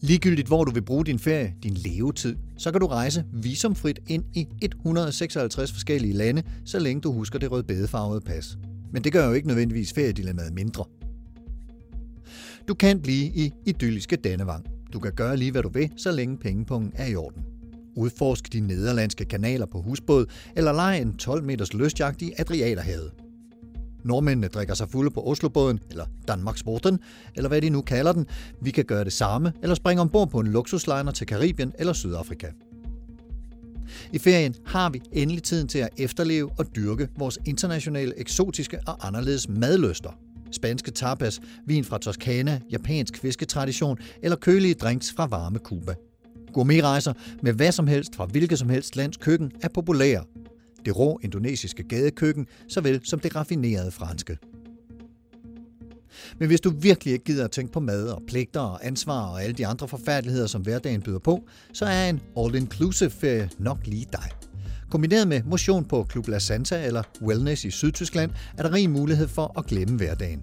[0.00, 4.24] Ligegyldigt hvor du vil bruge din ferie, din levetid, så kan du rejse visumfrit ind
[4.34, 8.58] i 156 forskellige lande, så længe du husker det rødbedefarvede pas.
[8.92, 10.84] Men det gør jo ikke nødvendigvis feriedilemmaet mindre.
[12.68, 14.66] Du kan blive i idylliske Dannevang.
[14.92, 17.42] Du kan gøre lige hvad du vil, så længe pengepungen er i orden.
[17.96, 20.26] Udforsk de nederlandske kanaler på husbåd,
[20.56, 23.12] eller lege en 12 meters løsjagt i Adriaterhavet.
[24.04, 26.98] Nordmændene drikker sig fulde på Oslobåden, eller Danmarksbåden,
[27.34, 28.26] eller hvad de nu kalder den.
[28.60, 32.46] Vi kan gøre det samme, eller springe ombord på en luksusliner til Karibien eller Sydafrika.
[34.12, 39.06] I ferien har vi endelig tiden til at efterleve og dyrke vores internationale, eksotiske og
[39.06, 40.18] anderledes madlyster.
[40.52, 45.94] Spanske tapas, vin fra Toskana, japansk fisketradition eller kølige drinks fra varme Cuba.
[46.54, 50.24] Gourmetrejser med hvad som helst fra hvilket som helst lands køkken er populære.
[50.84, 54.38] Det rå indonesiske gadekøkken, såvel som det raffinerede franske.
[56.38, 59.42] Men hvis du virkelig ikke gider at tænke på mad og pligter og ansvar og
[59.42, 64.06] alle de andre forfærdeligheder, som hverdagen byder på, så er en all-inclusive ferie nok lige
[64.12, 64.28] dig.
[64.90, 69.28] Kombineret med motion på Club La Santa eller wellness i Sydtyskland, er der rig mulighed
[69.28, 70.42] for at glemme hverdagen.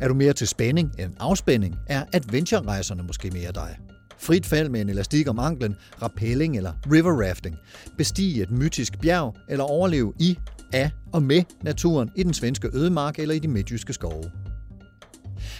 [0.00, 3.78] Er du mere til spænding end afspænding, er adventure-rejserne måske mere dig.
[4.22, 7.56] Frit fald med en elastik om anklen, rappelling eller river rafting.
[7.98, 10.38] Bestige et mytisk bjerg eller overleve i,
[10.72, 14.24] af og med naturen i den svenske ødemark eller i de midtjyske skove.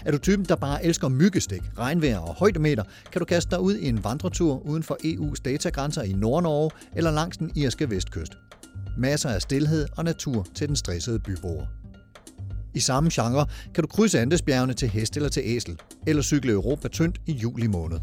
[0.05, 2.83] Er du typen, der bare elsker myggestik, regnvejr og højdemeter,
[3.13, 7.11] kan du kaste dig ud i en vandretur uden for EU's datagrænser i Nord-Norge eller
[7.11, 8.33] langs den irske vestkyst.
[8.99, 11.67] Masser af stillhed og natur til den stressede byboer.
[12.75, 16.89] I samme genre kan du krydse Andesbjergene til hest eller til æsel, eller cykle Europa
[16.89, 17.99] tyndt i juli måned.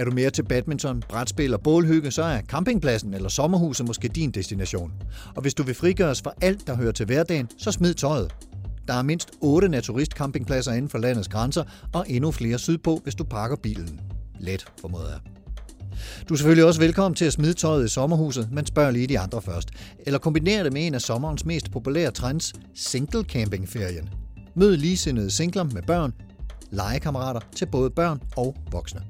[0.00, 4.30] Er du mere til badminton, brætspil og bålhygge, så er campingpladsen eller sommerhuset måske din
[4.30, 4.92] destination.
[5.34, 8.34] Og hvis du vil frigøres fra alt, der hører til hverdagen, så smid tøjet.
[8.88, 13.24] Der er mindst 8 naturistcampingpladser inden for landets grænser, og endnu flere sydpå, hvis du
[13.24, 14.00] pakker bilen.
[14.38, 15.20] Let, formoder jeg.
[16.28, 19.18] Du er selvfølgelig også velkommen til at smide tøjet i sommerhuset, men spørg lige de
[19.18, 19.68] andre først.
[20.06, 24.08] Eller kombiner det med en af sommerens mest populære trends, single campingferien.
[24.54, 26.12] Mød ligesindede singler med børn,
[26.70, 29.00] legekammerater til både børn og voksne.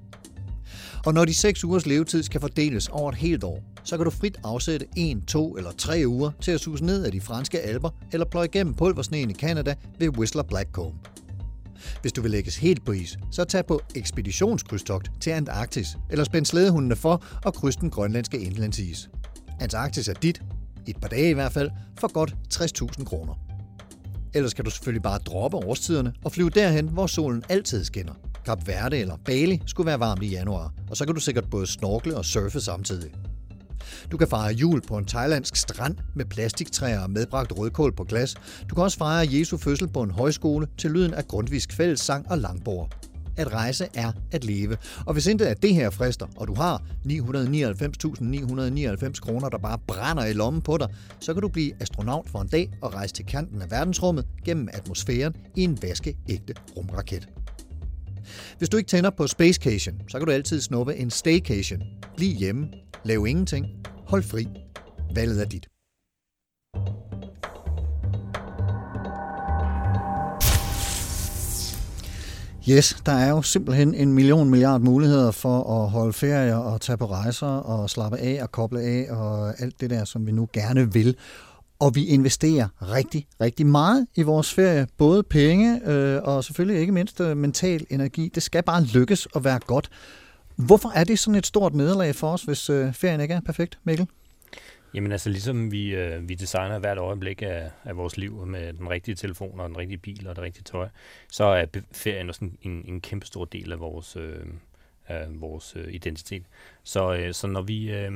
[1.06, 4.10] Og når de 6 ugers levetid skal fordeles over et helt år, så kan du
[4.10, 7.90] frit afsætte 1, 2 eller 3 uger til at suse ned af de franske alber
[8.12, 11.08] eller pløje igennem pulversneen i Canada ved Whistler Blackcomb.
[12.00, 16.46] Hvis du vil lægges helt på is, så tag på ekspeditionskrydstogt til Antarktis, eller spænd
[16.46, 19.10] slædehundene for og kryds den grønlandske indlandsis.
[19.60, 20.42] Antarktis er dit,
[20.86, 23.34] i et par dage i hvert fald, for godt 60.000 kroner.
[24.34, 28.12] Ellers kan du selvfølgelig bare droppe årstiderne og flyve derhen, hvor solen altid skinner.
[28.44, 31.66] Kap Verde eller Bali skulle være varmt i januar, og så kan du sikkert både
[31.66, 33.10] snorkle og surfe samtidig.
[34.12, 38.34] Du kan fejre jul på en thailandsk strand med plastiktræer og medbragt rødkål på glas.
[38.70, 42.38] Du kan også fejre Jesu fødsel på en højskole til lyden af Grundtvigs fællessang og
[42.38, 42.96] langbord.
[43.36, 44.76] At rejse er at leve.
[45.06, 50.24] Og hvis intet af det her frister, og du har 999.999 kroner, der bare brænder
[50.24, 50.88] i lommen på dig,
[51.20, 54.68] så kan du blive astronaut for en dag og rejse til kanten af verdensrummet gennem
[54.72, 57.28] atmosfæren i en vaskeægte rumraket.
[58.58, 61.82] Hvis du ikke tænder på Spacecation, så kan du altid snuppe en Staycation.
[62.16, 62.68] Bliv hjemme,
[63.04, 63.66] lav ingenting,
[64.06, 64.46] hold fri.
[65.14, 65.66] Valget er dit.
[72.68, 76.96] Yes, der er jo simpelthen en million milliard muligheder for at holde ferie og tage
[76.96, 80.48] på rejser og slappe af og koble af og alt det der, som vi nu
[80.52, 81.16] gerne vil.
[81.80, 84.86] Og vi investerer rigtig, rigtig meget i vores ferie.
[84.96, 88.30] Både penge øh, og selvfølgelig ikke mindst øh, mental energi.
[88.34, 89.90] Det skal bare lykkes at være godt.
[90.56, 93.78] Hvorfor er det sådan et stort nederlag for os, hvis øh, ferien ikke er perfekt,
[93.84, 94.06] Mikkel?
[94.94, 98.90] Jamen altså ligesom vi, øh, vi designer hvert øjeblik af, af vores liv med den
[98.90, 100.88] rigtige telefon og den rigtige bil og det rigtige tøj,
[101.30, 104.46] så er ferien også en, en, en kæmpe stor del af vores, øh,
[105.10, 106.42] af vores øh, identitet.
[106.84, 108.12] Så, øh, så når vi, øh,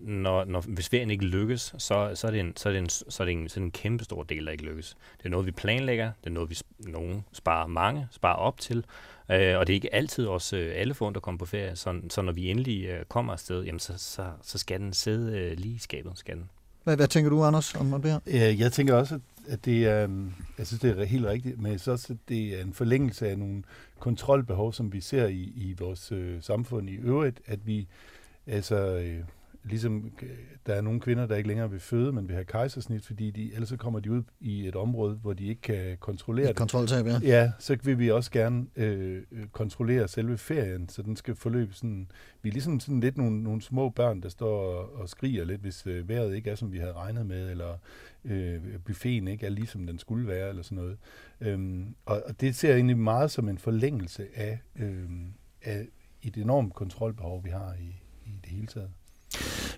[0.00, 2.88] når, når, hvis ferien ikke lykkes, så, så, er det en, så, er det en,
[2.88, 4.96] så, er det en, så er det en kæmpe stor del, der ikke lykkes.
[5.18, 8.76] Det er noget, vi planlægger, det er noget, vi nogen sparer mange, sparer op til,
[9.30, 11.76] øh, og det er ikke altid også øh, alle foran, der kommer på ferie.
[11.76, 15.38] Så, så når vi endelig øh, kommer afsted, jamen, så, så, så skal den sidde
[15.38, 16.12] øh, lige i skabet.
[16.14, 16.50] Skal den.
[16.84, 18.20] Hvad, hvad tænker du, Anders, om det her?
[18.26, 19.20] Ja, jeg tænker også, at-
[19.64, 20.08] det er,
[20.58, 23.28] jeg synes, det er helt rigtigt, men jeg synes også, at det er en forlængelse
[23.28, 23.62] af nogle
[23.98, 27.88] kontrolbehov, som vi ser i, i vores øh, samfund i øvrigt, at vi,
[28.46, 29.24] altså, øh,
[29.64, 30.28] ligesom øh,
[30.66, 33.52] der er nogle kvinder, der ikke længere vil føde, men vil have kejsersnit, fordi de,
[33.52, 36.56] ellers så kommer de ud i et område, hvor de ikke kan kontrollere Et det.
[36.56, 37.18] kontroltab, ja.
[37.22, 41.74] Ja, så vil vi også gerne øh, øh, kontrollere selve ferien, så den skal forløbe
[41.74, 42.10] sådan...
[42.42, 45.60] Vi er ligesom sådan lidt nogle, nogle små børn, der står og, og skriger lidt,
[45.60, 47.76] hvis øh, vejret ikke er, som vi havde regnet med, eller
[48.24, 50.96] øh, buffeten ikke er ligesom den skulle være, eller sådan noget.
[51.40, 55.08] Øhm, og, og det ser jeg egentlig meget som en forlængelse af, øh,
[55.62, 55.86] af
[56.22, 58.90] et enormt kontrolbehov, vi har i, i det hele taget.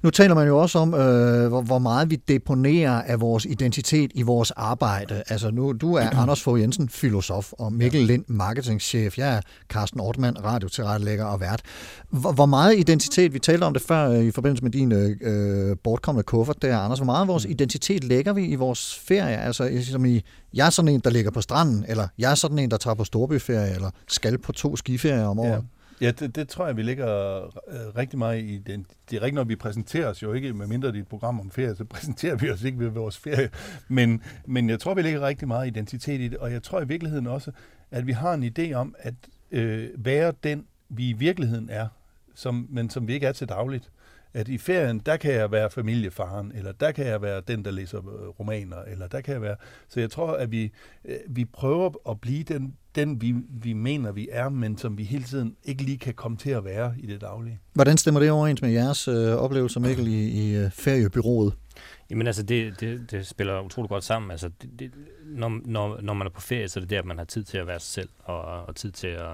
[0.02, 4.10] Nu taler man jo også om, øh, hvor, hvor meget vi deponerer af vores identitet
[4.14, 5.22] i vores arbejde.
[5.28, 9.18] Altså nu, du er Anders Fogh Jensen, filosof, og Mikkel Lind, marketingchef.
[9.18, 11.62] Jeg er Carsten Ortmann, radiotilrettelægger og vært.
[12.10, 15.16] Hvor, hvor meget identitet, vi talte om det før øh, i forbindelse med din øh,
[15.20, 19.36] øh, bortkommende kuffert der, Anders, hvor meget af vores identitet lægger vi i vores ferie?
[19.36, 20.24] Altså som i,
[20.54, 22.94] jeg er sådan en, der ligger på stranden, eller jeg er sådan en, der tager
[22.94, 25.50] på storbyferie, eller skal på to skiferier om året.
[25.50, 25.79] Ja.
[26.00, 28.58] Ja, det, det tror jeg, vi ligger øh, rigtig meget i.
[28.58, 31.40] Den, det er rigtigt, når vi præsenterer os jo ikke, medmindre det er et program
[31.40, 33.50] om ferie, så præsenterer vi os ikke ved vores ferie.
[33.88, 36.88] Men, men jeg tror, vi ligger rigtig meget identitet i det, og jeg tror i
[36.88, 37.52] virkeligheden også,
[37.90, 39.14] at vi har en idé om at
[39.50, 41.88] øh, være den, vi i virkeligheden er,
[42.34, 43.90] som, men som vi ikke er til dagligt.
[44.34, 47.70] At i ferien, der kan jeg være familiefaren, eller der kan jeg være den, der
[47.70, 49.56] læser øh, romaner, eller der kan jeg være...
[49.88, 50.72] Så jeg tror, at vi,
[51.04, 55.04] øh, vi prøver at blive den, den vi, vi mener, vi er, men som vi
[55.04, 57.58] hele tiden ikke lige kan komme til at være i det daglige.
[57.72, 61.54] Hvordan stemmer det overens med jeres øh, oplevelser, Mikkel, i, i øh, feriebyrået?
[62.10, 64.30] Jamen altså, det, det, det spiller utrolig godt sammen.
[64.30, 64.90] Altså, det, det,
[65.24, 67.44] når, når, når man er på ferie, så er det der, at man har tid
[67.44, 69.32] til at være sig selv, og, og tid til at,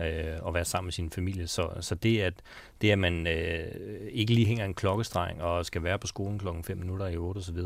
[0.00, 1.46] øh, at være sammen med sin familie.
[1.46, 2.34] Så, så det, at,
[2.80, 3.64] det, at man øh,
[4.10, 7.38] ikke lige hænger en klokkestreng og skal være på skolen klokken 5 minutter i 8
[7.38, 7.56] osv.,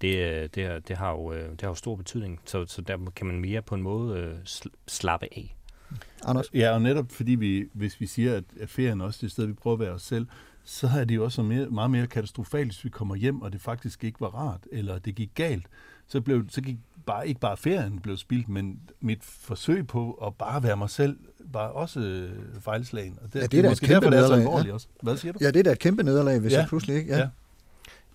[0.00, 2.40] det, øh, det, det, har jo, øh, det har jo stor betydning.
[2.44, 5.56] Så, så der kan man mere på en måde øh, sl- slappe af.
[6.24, 6.50] Anders?
[6.54, 9.52] Ja, og netop fordi vi, hvis vi siger, at ferien også er det sted, vi
[9.52, 10.26] prøver at være os selv,
[10.64, 13.60] så er det jo også mere, meget mere katastrofalt, hvis vi kommer hjem, og det
[13.60, 15.66] faktisk ikke var rart, eller det gik galt.
[16.06, 16.76] Så, blev, så gik
[17.06, 21.16] bare, ikke bare ferien blev spildt, men mit forsøg på at bare være mig selv,
[21.52, 22.30] var også øh,
[22.60, 23.18] fejlslagen.
[23.22, 24.72] Og det, Ja, det er da et kæmpe derfor, det er så nederlag, ja.
[24.72, 24.86] også.
[25.02, 25.38] Hvad siger du?
[25.42, 26.58] Ja, det er da et kæmpe nederlag, hvis Ja.
[26.58, 27.12] jeg pludselig ikke...
[27.14, 27.18] Ja.
[27.18, 27.28] Ja.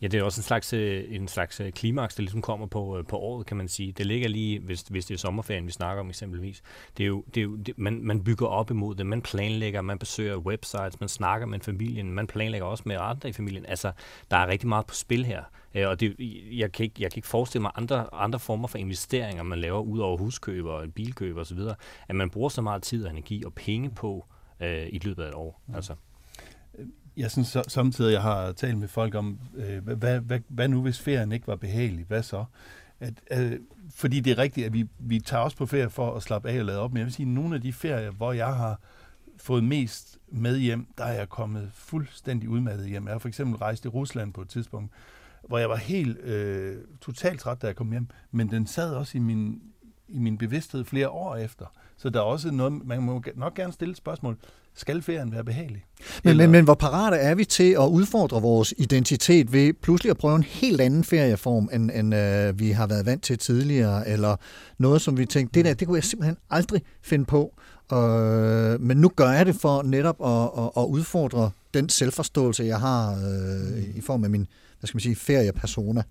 [0.01, 2.97] Ja, det er også en slags, øh, en slags øh, klimaks, der ligesom kommer på,
[2.97, 3.91] øh, på året, kan man sige.
[3.91, 6.61] Det ligger lige, hvis, hvis det er sommerferien, vi snakker om eksempelvis.
[6.97, 9.81] Det er jo, det er jo, det, man, man bygger op imod det, man planlægger,
[9.81, 13.65] man besøger websites, man snakker med familien, man planlægger også med andre i familien.
[13.65, 13.91] Altså,
[14.31, 15.43] der er rigtig meget på spil her.
[15.75, 16.15] Øh, Og det,
[16.51, 19.81] jeg, kan ikke, jeg kan ikke forestille mig andre, andre former for investeringer, man laver
[19.81, 21.59] ud over huskøb og bilkøb osv.,
[22.07, 24.25] at man bruger så meget tid og energi og penge på
[24.59, 25.61] øh, i løbet af et år.
[25.67, 25.75] Mm.
[25.75, 25.95] Altså.
[27.17, 30.81] Jeg synes så, samtidig, jeg har talt med folk om, øh, hvad, hvad, hvad nu
[30.81, 32.05] hvis ferien ikke var behagelig?
[32.05, 32.45] Hvad så?
[32.99, 33.59] At, øh,
[33.95, 36.59] fordi det er rigtigt, at vi, vi tager også på ferie for at slappe af
[36.59, 38.79] og lade op, men jeg vil sige, at nogle af de ferier, hvor jeg har
[39.37, 43.05] fået mest med hjem, der er jeg kommet fuldstændig udmattet hjem.
[43.05, 44.91] Jeg har for eksempel rejst i Rusland på et tidspunkt,
[45.47, 49.17] hvor jeg var helt øh, totalt træt, da jeg kom hjem, men den sad også
[49.17, 49.61] i min,
[50.07, 51.65] i min bevidsthed flere år efter.
[51.97, 54.37] Så der er også noget, man må nok gerne stille et spørgsmål.
[54.75, 55.85] Skal ferien være behagelig?
[56.23, 60.17] Men, men, men hvor parate er vi til at udfordre vores identitet ved pludselig at
[60.17, 64.35] prøve en helt anden ferieform, end, end øh, vi har været vant til tidligere, eller
[64.77, 67.53] noget, som vi tænkte, det der, det kunne jeg simpelthen aldrig finde på.
[67.93, 72.79] Øh, men nu gør jeg det for netop at, at, at udfordre den selvforståelse, jeg
[72.79, 74.47] har øh, i form af min,
[74.81, 76.03] hvad skal man sige, feriepersona.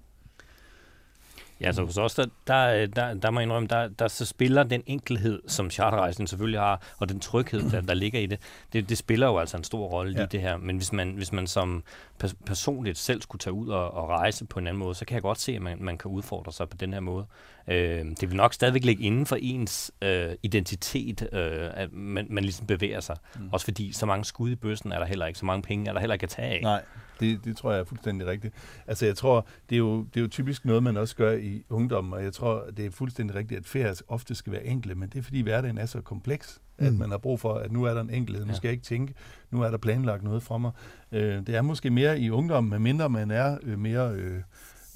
[1.60, 4.62] Ja, så hos os, der, der, der, der må jeg indrømme, der, der så spiller
[4.62, 8.40] den enkelhed, som charterrejsen selvfølgelig har, og den tryghed, der, der ligger i det,
[8.72, 10.24] det, det spiller jo altså en stor rolle ja.
[10.24, 10.56] i det her.
[10.56, 11.82] Men hvis man, hvis man som
[12.24, 15.14] pers- personligt selv skulle tage ud og, og rejse på en anden måde, så kan
[15.14, 17.26] jeg godt se, at man, man kan udfordre sig på den her måde.
[17.68, 22.44] Øh, det vil nok stadigvæk ligge inden for ens øh, identitet, øh, at man, man
[22.44, 23.16] ligesom bevæger sig.
[23.38, 23.48] Mm.
[23.52, 25.92] Også fordi så mange skud i bøssen er der heller ikke, så mange penge er
[25.92, 26.60] der heller ikke at tage af.
[26.62, 26.82] Nej,
[27.20, 28.54] det, det tror jeg er fuldstændig rigtigt.
[28.86, 31.64] Altså jeg tror, det er, jo, det er jo typisk noget, man også gør i
[31.70, 35.08] ungdommen, og jeg tror, det er fuldstændig rigtigt, at ferier ofte skal være enkle, men
[35.08, 36.86] det er fordi hverdagen er så kompleks, mm.
[36.86, 38.84] at man har brug for, at nu er der en enkelhed, nu skal jeg ikke
[38.84, 39.14] tænke,
[39.50, 40.70] nu er der planlagt noget fra mig.
[41.12, 44.12] Øh, det er måske mere i ungdommen, medmindre man er øh, mere...
[44.12, 44.42] Øh,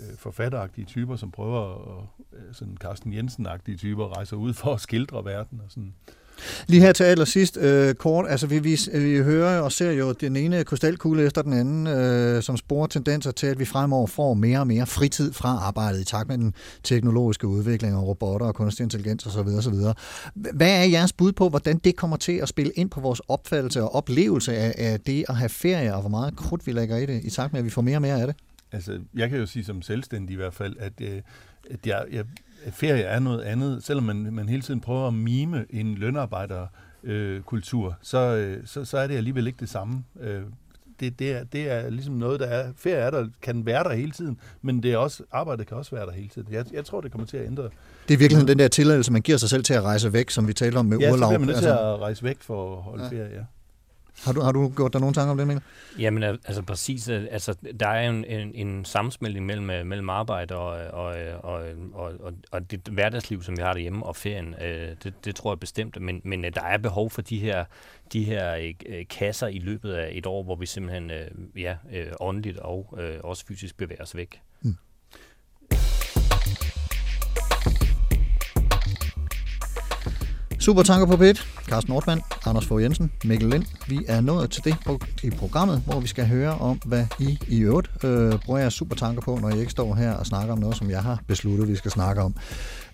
[0.00, 4.80] øh, forfatteragtige typer, som prøver at, øh, sådan Carsten Jensen-agtige typer, rejser ud for at
[4.80, 5.94] skildre verden og sådan.
[6.66, 10.36] Lige her til allersidst, øh, kort, altså vi, vi, vi hører og ser jo den
[10.36, 14.60] ene krystalkugle efter den anden, øh, som sporer tendenser til, at vi fremover får mere
[14.60, 18.84] og mere fritid fra arbejdet i takt med den teknologiske udvikling og robotter og kunstig
[18.84, 19.48] intelligens osv.
[19.58, 19.74] osv.
[20.34, 23.82] Hvad er jeres bud på, hvordan det kommer til at spille ind på vores opfattelse
[23.82, 27.06] og oplevelse af, af det at have ferie, og hvor meget krudt vi lægger i
[27.06, 28.36] det, i takt med, at vi får mere og mere af det?
[28.74, 31.22] Altså, jeg kan jo sige som selvstændig i hvert fald, at, øh,
[31.70, 32.24] at jeg, jeg,
[32.72, 33.84] ferie er noget andet.
[33.84, 38.98] Selvom man, man hele tiden prøver at mime en lønarbejderkultur, øh, så, øh, så, så
[38.98, 40.04] er det alligevel ikke det samme.
[40.20, 40.42] Øh,
[41.00, 42.72] det, det, er, det er ligesom noget, der er...
[42.76, 45.96] Ferie er der, kan være der hele tiden, men det er også, arbejdet kan også
[45.96, 46.48] være der hele tiden.
[46.52, 47.68] Jeg, jeg tror, det kommer til at ændre.
[48.08, 50.48] Det er virkelig den der tilladelse, man giver sig selv til at rejse væk, som
[50.48, 51.32] vi taler om med ja, urlaub.
[51.32, 53.10] Ja, så bliver man nødt til at rejse væk for at holde ja.
[53.10, 53.44] ferie, ja.
[54.22, 55.62] Har du, har du gjort dig nogle tanker om det, Mikkel?
[55.98, 57.08] Jamen, altså præcis.
[57.08, 61.04] Øh, altså, der er en, en, en sammensmeltning mellem, øh, mellem arbejde og, øh, og,
[61.42, 61.62] og,
[61.92, 64.54] og, og, og det hverdagsliv, som vi har derhjemme, og ferien.
[65.04, 66.00] Det, det tror jeg bestemt.
[66.00, 67.64] Men, men der er behov for de her,
[68.12, 68.72] de her
[69.10, 71.10] kasser i løbet af et år, hvor vi simpelthen
[71.56, 71.76] ja,
[72.20, 74.40] åndeligt og også fysisk bevæger os væk.
[80.64, 81.46] Super tanker på pit.
[81.68, 83.64] Carsten Nordmann, Anders Fogh Jensen, Mikkel Lind.
[83.88, 84.74] Vi er nået til det
[85.22, 89.22] i programmet, hvor vi skal høre om, hvad I i øvrigt øh, bruger jeres supertanker
[89.22, 91.76] på, når I ikke står her og snakker om noget, som jeg har besluttet, vi
[91.76, 92.34] skal snakke om.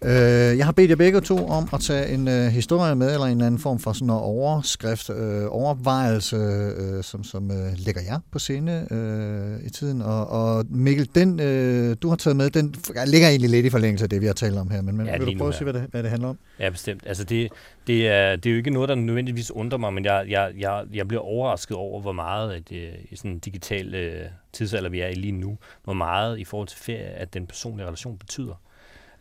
[0.04, 0.10] Øh,
[0.58, 3.40] jeg har bedt jer begge to om at tage en øh, historie med, eller en
[3.40, 8.38] anden form for sådan en overskrift, øh, overvejelse, øh, som, som øh, lægger jer på
[8.38, 10.02] scene øh, i tiden.
[10.02, 12.74] Og, og Mikkel, den øh, du har taget med, den
[13.06, 14.82] ligger egentlig lidt i forlængelse af det, vi har talt om her.
[14.82, 16.38] Men, men ja, vil du prøve at sige, hvad det, hvad det handler om?
[16.60, 17.02] Ja, bestemt.
[17.06, 17.48] Altså det,
[17.86, 20.84] det, er, det er jo ikke noget, der nødvendigvis undrer mig, men jeg, jeg, jeg,
[20.92, 25.00] jeg bliver overrasket over, hvor meget at, øh, i sådan en digital øh, tidsalder, vi
[25.00, 28.54] er i lige nu, hvor meget i forhold til ferie, at den personlige relation betyder.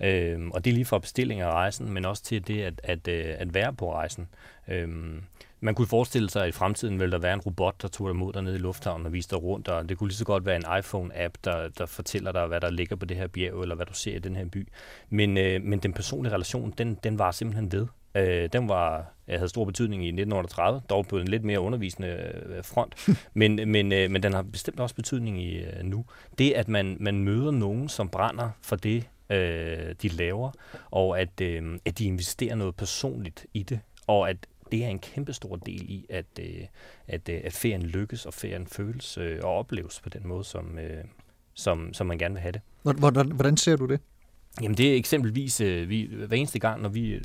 [0.02, 3.08] Øhm, og det er lige fra bestilling af rejsen, men også til det at, at,
[3.08, 4.28] øh, at være på rejsen.
[4.68, 5.24] Øhm,
[5.60, 8.16] man kunne forestille sig, at i fremtiden ville der være en robot, der tog dig
[8.16, 10.46] mod dig nede i lufthavnen og viste dig rundt, og det kunne lige så godt
[10.46, 13.76] være en iPhone-app, der, der fortæller dig, hvad der ligger på det her bjerg, eller
[13.76, 14.68] hvad du ser i den her by.
[15.10, 17.88] Men, øh, men den personlige relation, den, den var simpelthen ved.
[18.20, 22.08] Øh, den var, jeg havde stor betydning i 1938, dog på en lidt mere undervisende
[22.46, 22.96] øh, front,
[23.34, 26.06] men, men, øh, men den har bestemt også betydning i øh, nu.
[26.38, 30.52] Det, at man, man møder nogen, som brænder for det, øh, de laver,
[30.92, 34.38] og at, øh, at de investerer noget personligt i det, og at
[34.72, 36.66] det er en kæmpe stor del i, at, øh,
[37.08, 40.80] at, øh, at ferien lykkes, og ferien føles øh, og opleves på den måde, som,
[40.80, 41.04] øh,
[41.54, 42.62] som, som man gerne vil have det.
[43.00, 44.00] Hvordan, hvordan ser du det?
[44.62, 47.22] Jamen det er eksempelvis, øh, vi, hver eneste gang, når vi øh,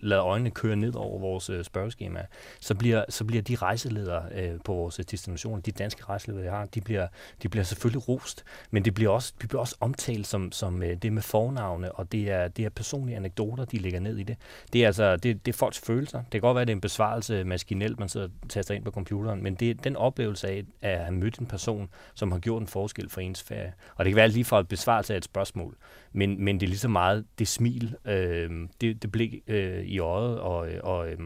[0.00, 2.26] lader øjnene køre ned over vores øh, spørgeskema,
[2.60, 6.52] så bliver, så bliver de rejseledere øh, på vores øh, destinationer, de danske rejseledere, jeg
[6.52, 7.06] har, de bliver,
[7.42, 10.96] de bliver selvfølgelig rost, men det bliver også, de bliver også omtalt som, som øh,
[10.96, 14.36] det med fornavne, og det er, det er personlige anekdoter, de lægger ned i det.
[14.72, 16.18] Det er altså, det, det er folks følelser.
[16.18, 18.84] Det kan godt være, at det er en besvarelse maskinelt, man sidder og taster ind
[18.84, 22.38] på computeren, men det er den oplevelse af at have mødt en person, som har
[22.38, 23.72] gjort en forskel for ens ferie.
[23.96, 25.76] Og det kan være lige fra et besvarelse af et spørgsmål,
[26.12, 30.40] men, men det lige så meget det smil, øh, det, det blik øh, i øjet,
[30.40, 31.18] og, og, øh,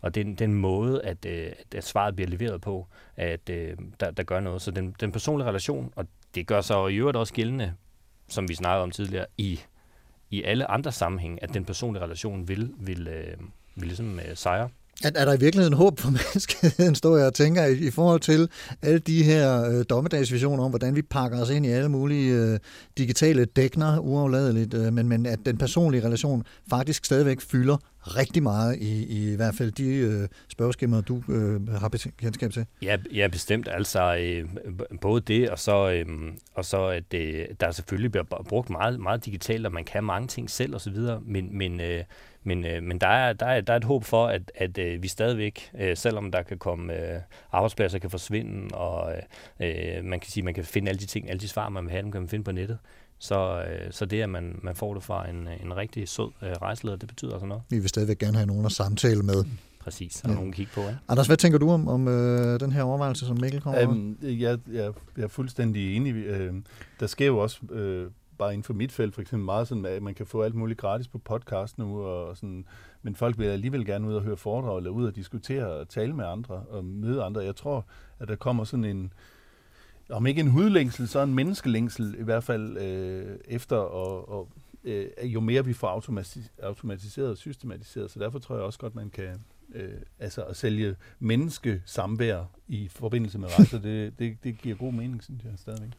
[0.00, 2.86] og den, den måde, at, øh, at svaret bliver leveret på,
[3.16, 4.62] at øh, der, der gør noget.
[4.62, 7.74] Så den, den personlige relation, og det gør sig jo i øvrigt også gældende,
[8.28, 9.60] som vi snakkede om tidligere, i,
[10.30, 13.36] i alle andre sammenhænge, at den personlige relation vil, vil, øh,
[13.74, 14.68] vil ligesom øh, sejre.
[15.04, 18.20] Er, er der i virkeligheden håb for menneskeheden, står jeg og tænker, i, i forhold
[18.20, 18.48] til
[18.82, 22.58] alle de her øh, dommedagsvisioner om, hvordan vi pakker os ind i alle mulige øh,
[22.98, 27.76] digitale dækner, uafladeligt, øh, men, men at den personlige relation faktisk stadigvæk fylder
[28.06, 31.88] rigtig meget i, i, i hvert fald de øh, spørgeskemaer, du øh, har
[32.18, 32.66] kendskab til?
[32.82, 33.68] Ja, ja bestemt.
[33.70, 34.48] Altså øh,
[35.00, 36.06] både det, og så, øh,
[36.54, 40.28] og så at øh, der selvfølgelig bliver brugt meget, meget digitalt, og man kan mange
[40.28, 42.04] ting selv osv., men, men øh,
[42.44, 45.02] men, øh, men der, er, der, er, der er et håb for, at, at øh,
[45.02, 47.20] vi stadigvæk, øh, selvom der kan komme øh,
[47.52, 49.12] arbejdspladser kan forsvinde, og
[49.60, 51.90] øh, man kan sige, man kan finde alle de ting, alle de svar, man vil
[51.90, 52.78] have, dem kan man finde på nettet.
[53.18, 56.50] Så, øh, så det, at man, man får det fra en, en rigtig sød øh,
[56.50, 57.62] rejseleder, det betyder altså noget.
[57.70, 59.44] Vi vil stadigvæk gerne have nogen at samtale med.
[59.80, 60.34] Præcis, og ja.
[60.34, 60.80] nogen at kigge på.
[60.80, 60.94] Ja.
[61.08, 64.58] Anders, hvad tænker du om, om øh, den her overvejelse, som Mikkel kommer um, jeg,
[64.72, 66.14] jeg, jeg er fuldstændig enig.
[66.14, 66.54] Øh,
[67.00, 70.02] der sker jo også øh, bare inden for mit felt for eksempel meget sådan, at
[70.02, 72.64] man kan få alt muligt gratis på podcast nu, og sådan,
[73.02, 76.12] men folk vil alligevel gerne ud og høre foredrag, eller ud og diskutere og tale
[76.12, 77.40] med andre og møde andre.
[77.40, 77.86] Jeg tror,
[78.18, 79.12] at der kommer sådan en,
[80.10, 84.48] om ikke en hudlængsel, så en menneskelængsel i hvert fald øh, efter, og, og
[84.84, 88.94] øh, jo mere vi får automatis- automatiseret og systematiseret, så derfor tror jeg også godt,
[88.94, 94.76] man kan, øh, altså at sælge menneskesamvær i forbindelse med rejser, det, det, det giver
[94.76, 95.90] god mening, synes jeg stadigvæk.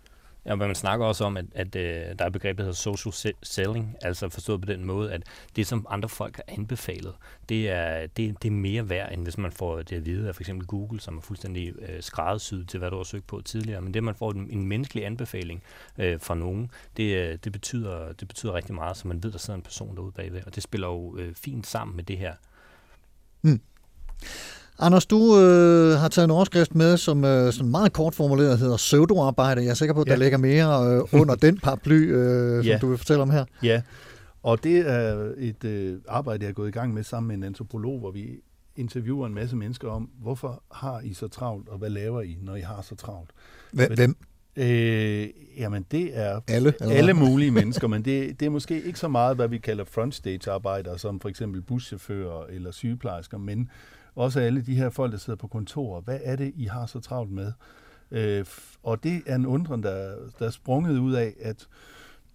[0.46, 3.34] Ja, men man snakker også om, at, at øh, der er begrebet, der hedder social
[3.44, 5.24] selling, altså forstået på den måde, at
[5.56, 7.14] det, som andre folk har anbefalet,
[7.50, 10.36] det er, det, det er mere værd, end hvis man får det at vide af
[10.36, 13.82] for eksempel Google, som er fuldstændig øh, skræddersyet til, hvad du har søgt på tidligere.
[13.82, 15.64] Men det, man får en, en menneskelig anbefaling
[15.98, 19.38] øh, fra nogen, det, øh, det, betyder, det betyder rigtig meget, så man ved, der
[19.38, 20.42] sidder en person derude bagved.
[20.46, 22.34] Og det spiller jo øh, fint sammen med det her.
[23.42, 23.62] Mm.
[24.80, 28.78] Anders, du øh, har taget en overskrift med, som øh, sådan meget kort formuleret hedder
[28.78, 29.62] pseudoarbejde.
[29.62, 32.78] Jeg er sikker på, at der ligger mere øh, under den paraply, øh, som ja.
[32.78, 33.46] du vil fortælle om her.
[33.64, 33.82] Ja,
[34.44, 37.44] og det er et øh, arbejde, jeg er gået i gang med sammen med en
[37.44, 38.30] antropolog, hvor vi
[38.76, 42.56] interviewer en masse mennesker om, hvorfor har I så travlt, og hvad laver I, når
[42.56, 43.30] I har så travlt?
[43.72, 44.16] Hvem?
[44.58, 49.08] Øh, jamen, det er alle, alle mulige mennesker, men det, det er måske ikke så
[49.08, 53.70] meget, hvad vi kalder frontstage-arbejdere, som for eksempel buschauffører eller sygeplejersker, men
[54.16, 57.00] også alle de her folk, der sidder på kontorer, Hvad er det, I har så
[57.00, 57.52] travlt med?
[58.12, 58.46] Øh,
[58.84, 61.68] og det er en undren, der, der er sprunget ud af, at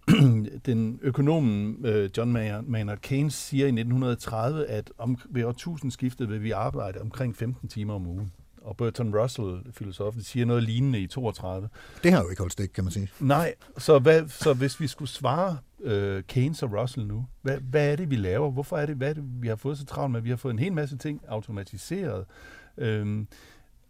[0.65, 2.31] den økonomen øh, John
[2.71, 7.93] Maynard Keynes siger i 1930, at om, ved årtusindskiftet vil vi arbejde omkring 15 timer
[7.93, 8.31] om ugen.
[8.61, 11.69] Og Bertrand Russell, filosofen, siger noget lignende i 32.
[12.03, 13.09] Det har jo ikke holdt stik, kan man sige.
[13.19, 17.91] Nej, så, hvad, så hvis vi skulle svare øh, Keynes og Russell nu, hvad, hvad
[17.91, 18.51] er det, vi laver?
[18.51, 20.21] Hvorfor er det, hvad er det, vi har fået så travlt med?
[20.21, 22.25] Vi har fået en hel masse ting automatiseret.
[22.77, 23.27] Øhm,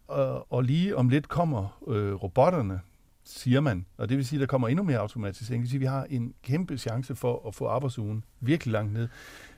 [0.08, 2.80] og, og lige om lidt kommer øh, robotterne,
[3.24, 3.86] siger man.
[3.96, 5.60] Og det vil sige, at der kommer endnu mere automatisering.
[5.60, 8.92] Det vil sige, at vi har en kæmpe chance for at få arbejdsugen virkelig langt
[8.92, 9.08] ned.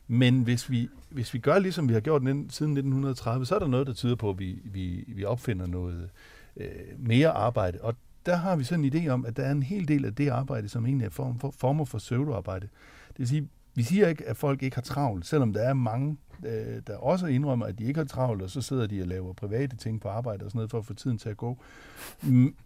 [0.09, 3.67] Men hvis vi, hvis vi gør ligesom vi har gjort siden 1930, så er der
[3.67, 6.11] noget, der tyder på, at vi, vi, vi opfinder noget
[6.57, 7.79] øh, mere arbejde.
[7.81, 7.95] Og
[8.27, 10.29] der har vi sådan en idé om, at der er en hel del af det
[10.29, 12.69] arbejde, som egentlig er form for, former for pseudoarbejde.
[13.09, 16.17] Det vil sige, vi siger ikke, at folk ikke har travlt, selvom der er mange,
[16.47, 19.33] øh, der også indrømmer, at de ikke har travlt, og så sidder de og laver
[19.33, 21.59] private ting på arbejde og sådan noget, for at få tiden til at gå.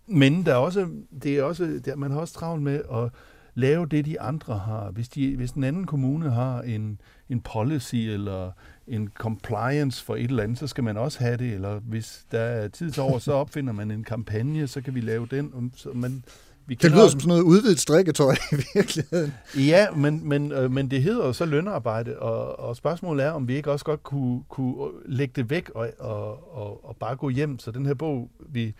[0.06, 0.88] Men der er også,
[1.22, 3.10] det er også, der, man har også travlt med at
[3.58, 4.90] lave det, de andre har.
[4.90, 8.50] Hvis, de, hvis den anden kommune har en, en policy eller
[8.86, 11.54] en compliance for et eller andet, så skal man også have det.
[11.54, 15.00] Eller hvis der er tid til over, så opfinder man en kampagne, så kan vi
[15.00, 15.72] lave den.
[15.76, 16.24] Så man,
[16.66, 19.34] vi det lyder som sådan noget udvidet strikketøj i virkeligheden.
[19.56, 23.48] Ja, men, men, øh, men det hedder jo så lønarbejde, og, og spørgsmålet er, om
[23.48, 27.28] vi ikke også godt kunne, kunne lægge det væk og, og, og, og bare gå
[27.28, 27.58] hjem.
[27.58, 28.74] Så den her bog, vi,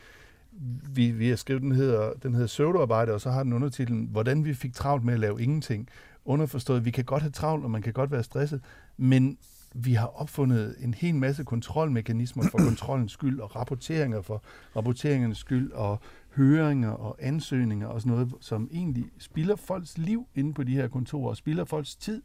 [0.95, 4.45] vi, vi har skrevet, den hedder, den hedder Søvdearbejde, og så har den undertitlen, hvordan
[4.45, 5.89] vi fik travlt med at lave ingenting.
[6.25, 8.61] Underforstået, vi kan godt have travlt, og man kan godt være stresset,
[8.97, 9.39] men
[9.75, 14.43] vi har opfundet en hel masse kontrolmekanismer for kontrollens skyld, og rapporteringer for
[14.77, 16.01] rapporteringernes skyld, og
[16.37, 20.89] høringer og ansøgninger og sådan noget, som egentlig spilder folks liv inde på de her
[20.89, 22.23] kontorer, og spilder folks tid,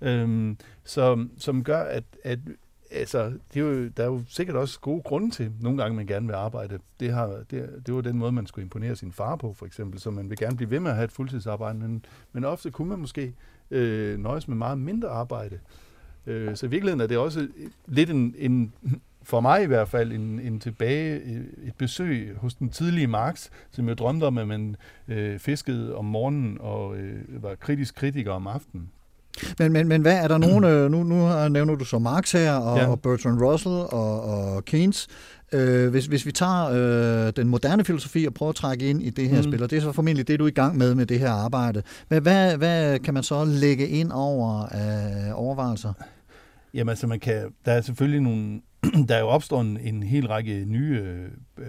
[0.00, 2.38] øhm, som, som gør, at, at
[2.90, 6.06] altså, det er jo, der er jo sikkert også gode grunde til, nogle gange man
[6.06, 6.78] gerne vil arbejde.
[7.00, 10.00] Det, har, det, det var den måde, man skulle imponere sin far på, for eksempel,
[10.00, 12.88] så man vil gerne blive ved med at have et fuldtidsarbejde, men, men ofte kunne
[12.88, 13.34] man måske
[13.70, 15.58] øh, nøjes med meget mindre arbejde.
[16.26, 17.48] Øh, så i virkeligheden er det også
[17.86, 18.72] lidt en, en
[19.26, 23.48] for mig i hvert fald en, en tilbage, øh, et besøg hos den tidlige Marx,
[23.70, 24.76] som jeg drømte om, at man
[25.08, 28.90] øh, fiskede om morgenen og øh, var kritisk kritiker om aftenen.
[29.58, 32.52] Men, men, men hvad er der nogen, øh, nu, nu nævner du så Marx her,
[32.52, 32.86] og, Ja.
[32.86, 35.06] og Bertrand Russell og, og Keynes.
[35.52, 36.68] Øh, hvis, hvis vi tager
[37.26, 39.42] øh, den moderne filosofi og prøver at trække ind i det her mm.
[39.42, 41.30] Spil, og det er så formentlig det, du er i gang med med det her
[41.30, 41.82] arbejde.
[42.08, 45.92] Hvad, hvad, hvad kan man så lægge ind over af overvejelser?
[46.74, 48.60] Jamen altså, man kan, der er selvfølgelig nogle,
[49.08, 51.24] der er jo opstået en, en hel række nye øh,
[51.58, 51.64] øh,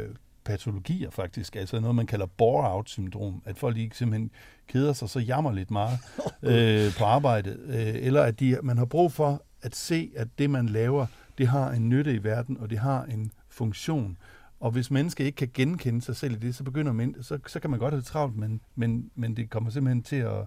[0.48, 4.32] patologier faktisk, altså noget, man kalder bore-out-syndrom, at folk ikke simpelthen
[4.68, 6.00] keder sig så jammerligt meget
[6.44, 10.50] øh, på arbejdet, øh, eller at de, man har brug for at se, at det,
[10.50, 11.06] man laver,
[11.38, 14.18] det har en nytte i verden, og det har en funktion.
[14.60, 17.60] Og hvis mennesker ikke kan genkende sig selv i det, så begynder man, så, så
[17.60, 20.46] kan man godt have det travlt, men, men, men det kommer simpelthen til at,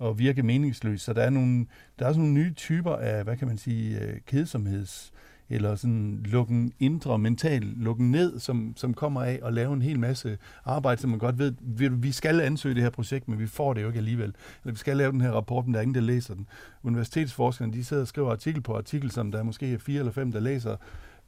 [0.00, 1.04] at virke meningsløst.
[1.04, 1.66] Så der er, nogle,
[1.98, 5.12] der er sådan nogle nye typer af, hvad kan man sige, øh, kedsomheds
[5.52, 9.98] eller sådan lukken indre, mental lukken ned, som, som kommer af at lave en hel
[9.98, 13.46] masse arbejde, som man godt ved, vi, vi skal ansøge det her projekt, men vi
[13.46, 14.34] får det jo ikke alligevel.
[14.62, 16.46] Eller vi skal lave den her rapport, men der er ingen, der læser den.
[16.82, 20.12] Universitetsforskerne, de sidder og skriver artikel på artikel, som der er måske er fire eller
[20.12, 20.76] fem, der læser.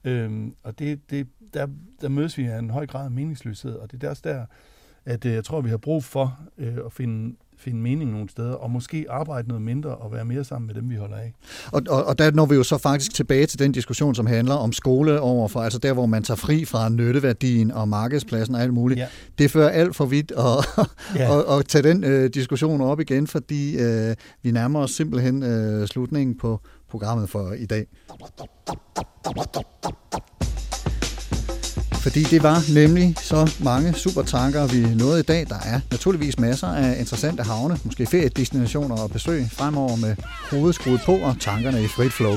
[0.04, 1.66] Øhm, og det, det, der,
[2.00, 4.46] der mødes vi af en høj grad af meningsløshed, og det er også der,
[5.04, 8.52] at øh, jeg tror, vi har brug for øh, at finde, finde mening nogle steder,
[8.52, 11.34] og måske arbejde noget mindre og være mere sammen med dem, vi holder af.
[11.72, 14.54] Og, og, og der når vi jo så faktisk tilbage til den diskussion, som handler
[14.54, 18.74] om skole overfor, altså der, hvor man tager fri fra nytteværdien og markedspladsen og alt
[18.74, 19.00] muligt.
[19.00, 19.06] Ja.
[19.38, 20.64] Det fører alt for vidt at,
[21.16, 21.30] Ja.
[21.32, 25.86] og, og tage den øh, diskussion op igen, fordi øh, vi nærmer os simpelthen øh,
[25.86, 27.86] slutningen på programmet for i dag.
[32.04, 35.46] Fordi det var nemlig så mange super tanker, vi nåede i dag.
[35.48, 40.16] Der er naturligvis masser af interessante havne, måske feriedestinationer og besøg fremover med
[40.50, 42.36] hovedet skruet på og tankerne i frit flow.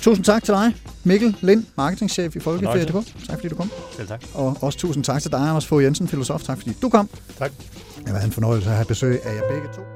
[0.00, 3.26] Tusind tak til dig, Mikkel Lind, marketingchef i Folkeferie.dk.
[3.28, 3.70] Tak fordi du kom.
[3.96, 4.24] Selv tak.
[4.34, 6.42] Og også tusind tak til dig, Anders Fogh Jensen, filosof.
[6.42, 7.08] Tak fordi du kom.
[7.38, 7.50] Tak.
[7.98, 9.95] Det har været en fornøjelse at have besøg af jer begge to.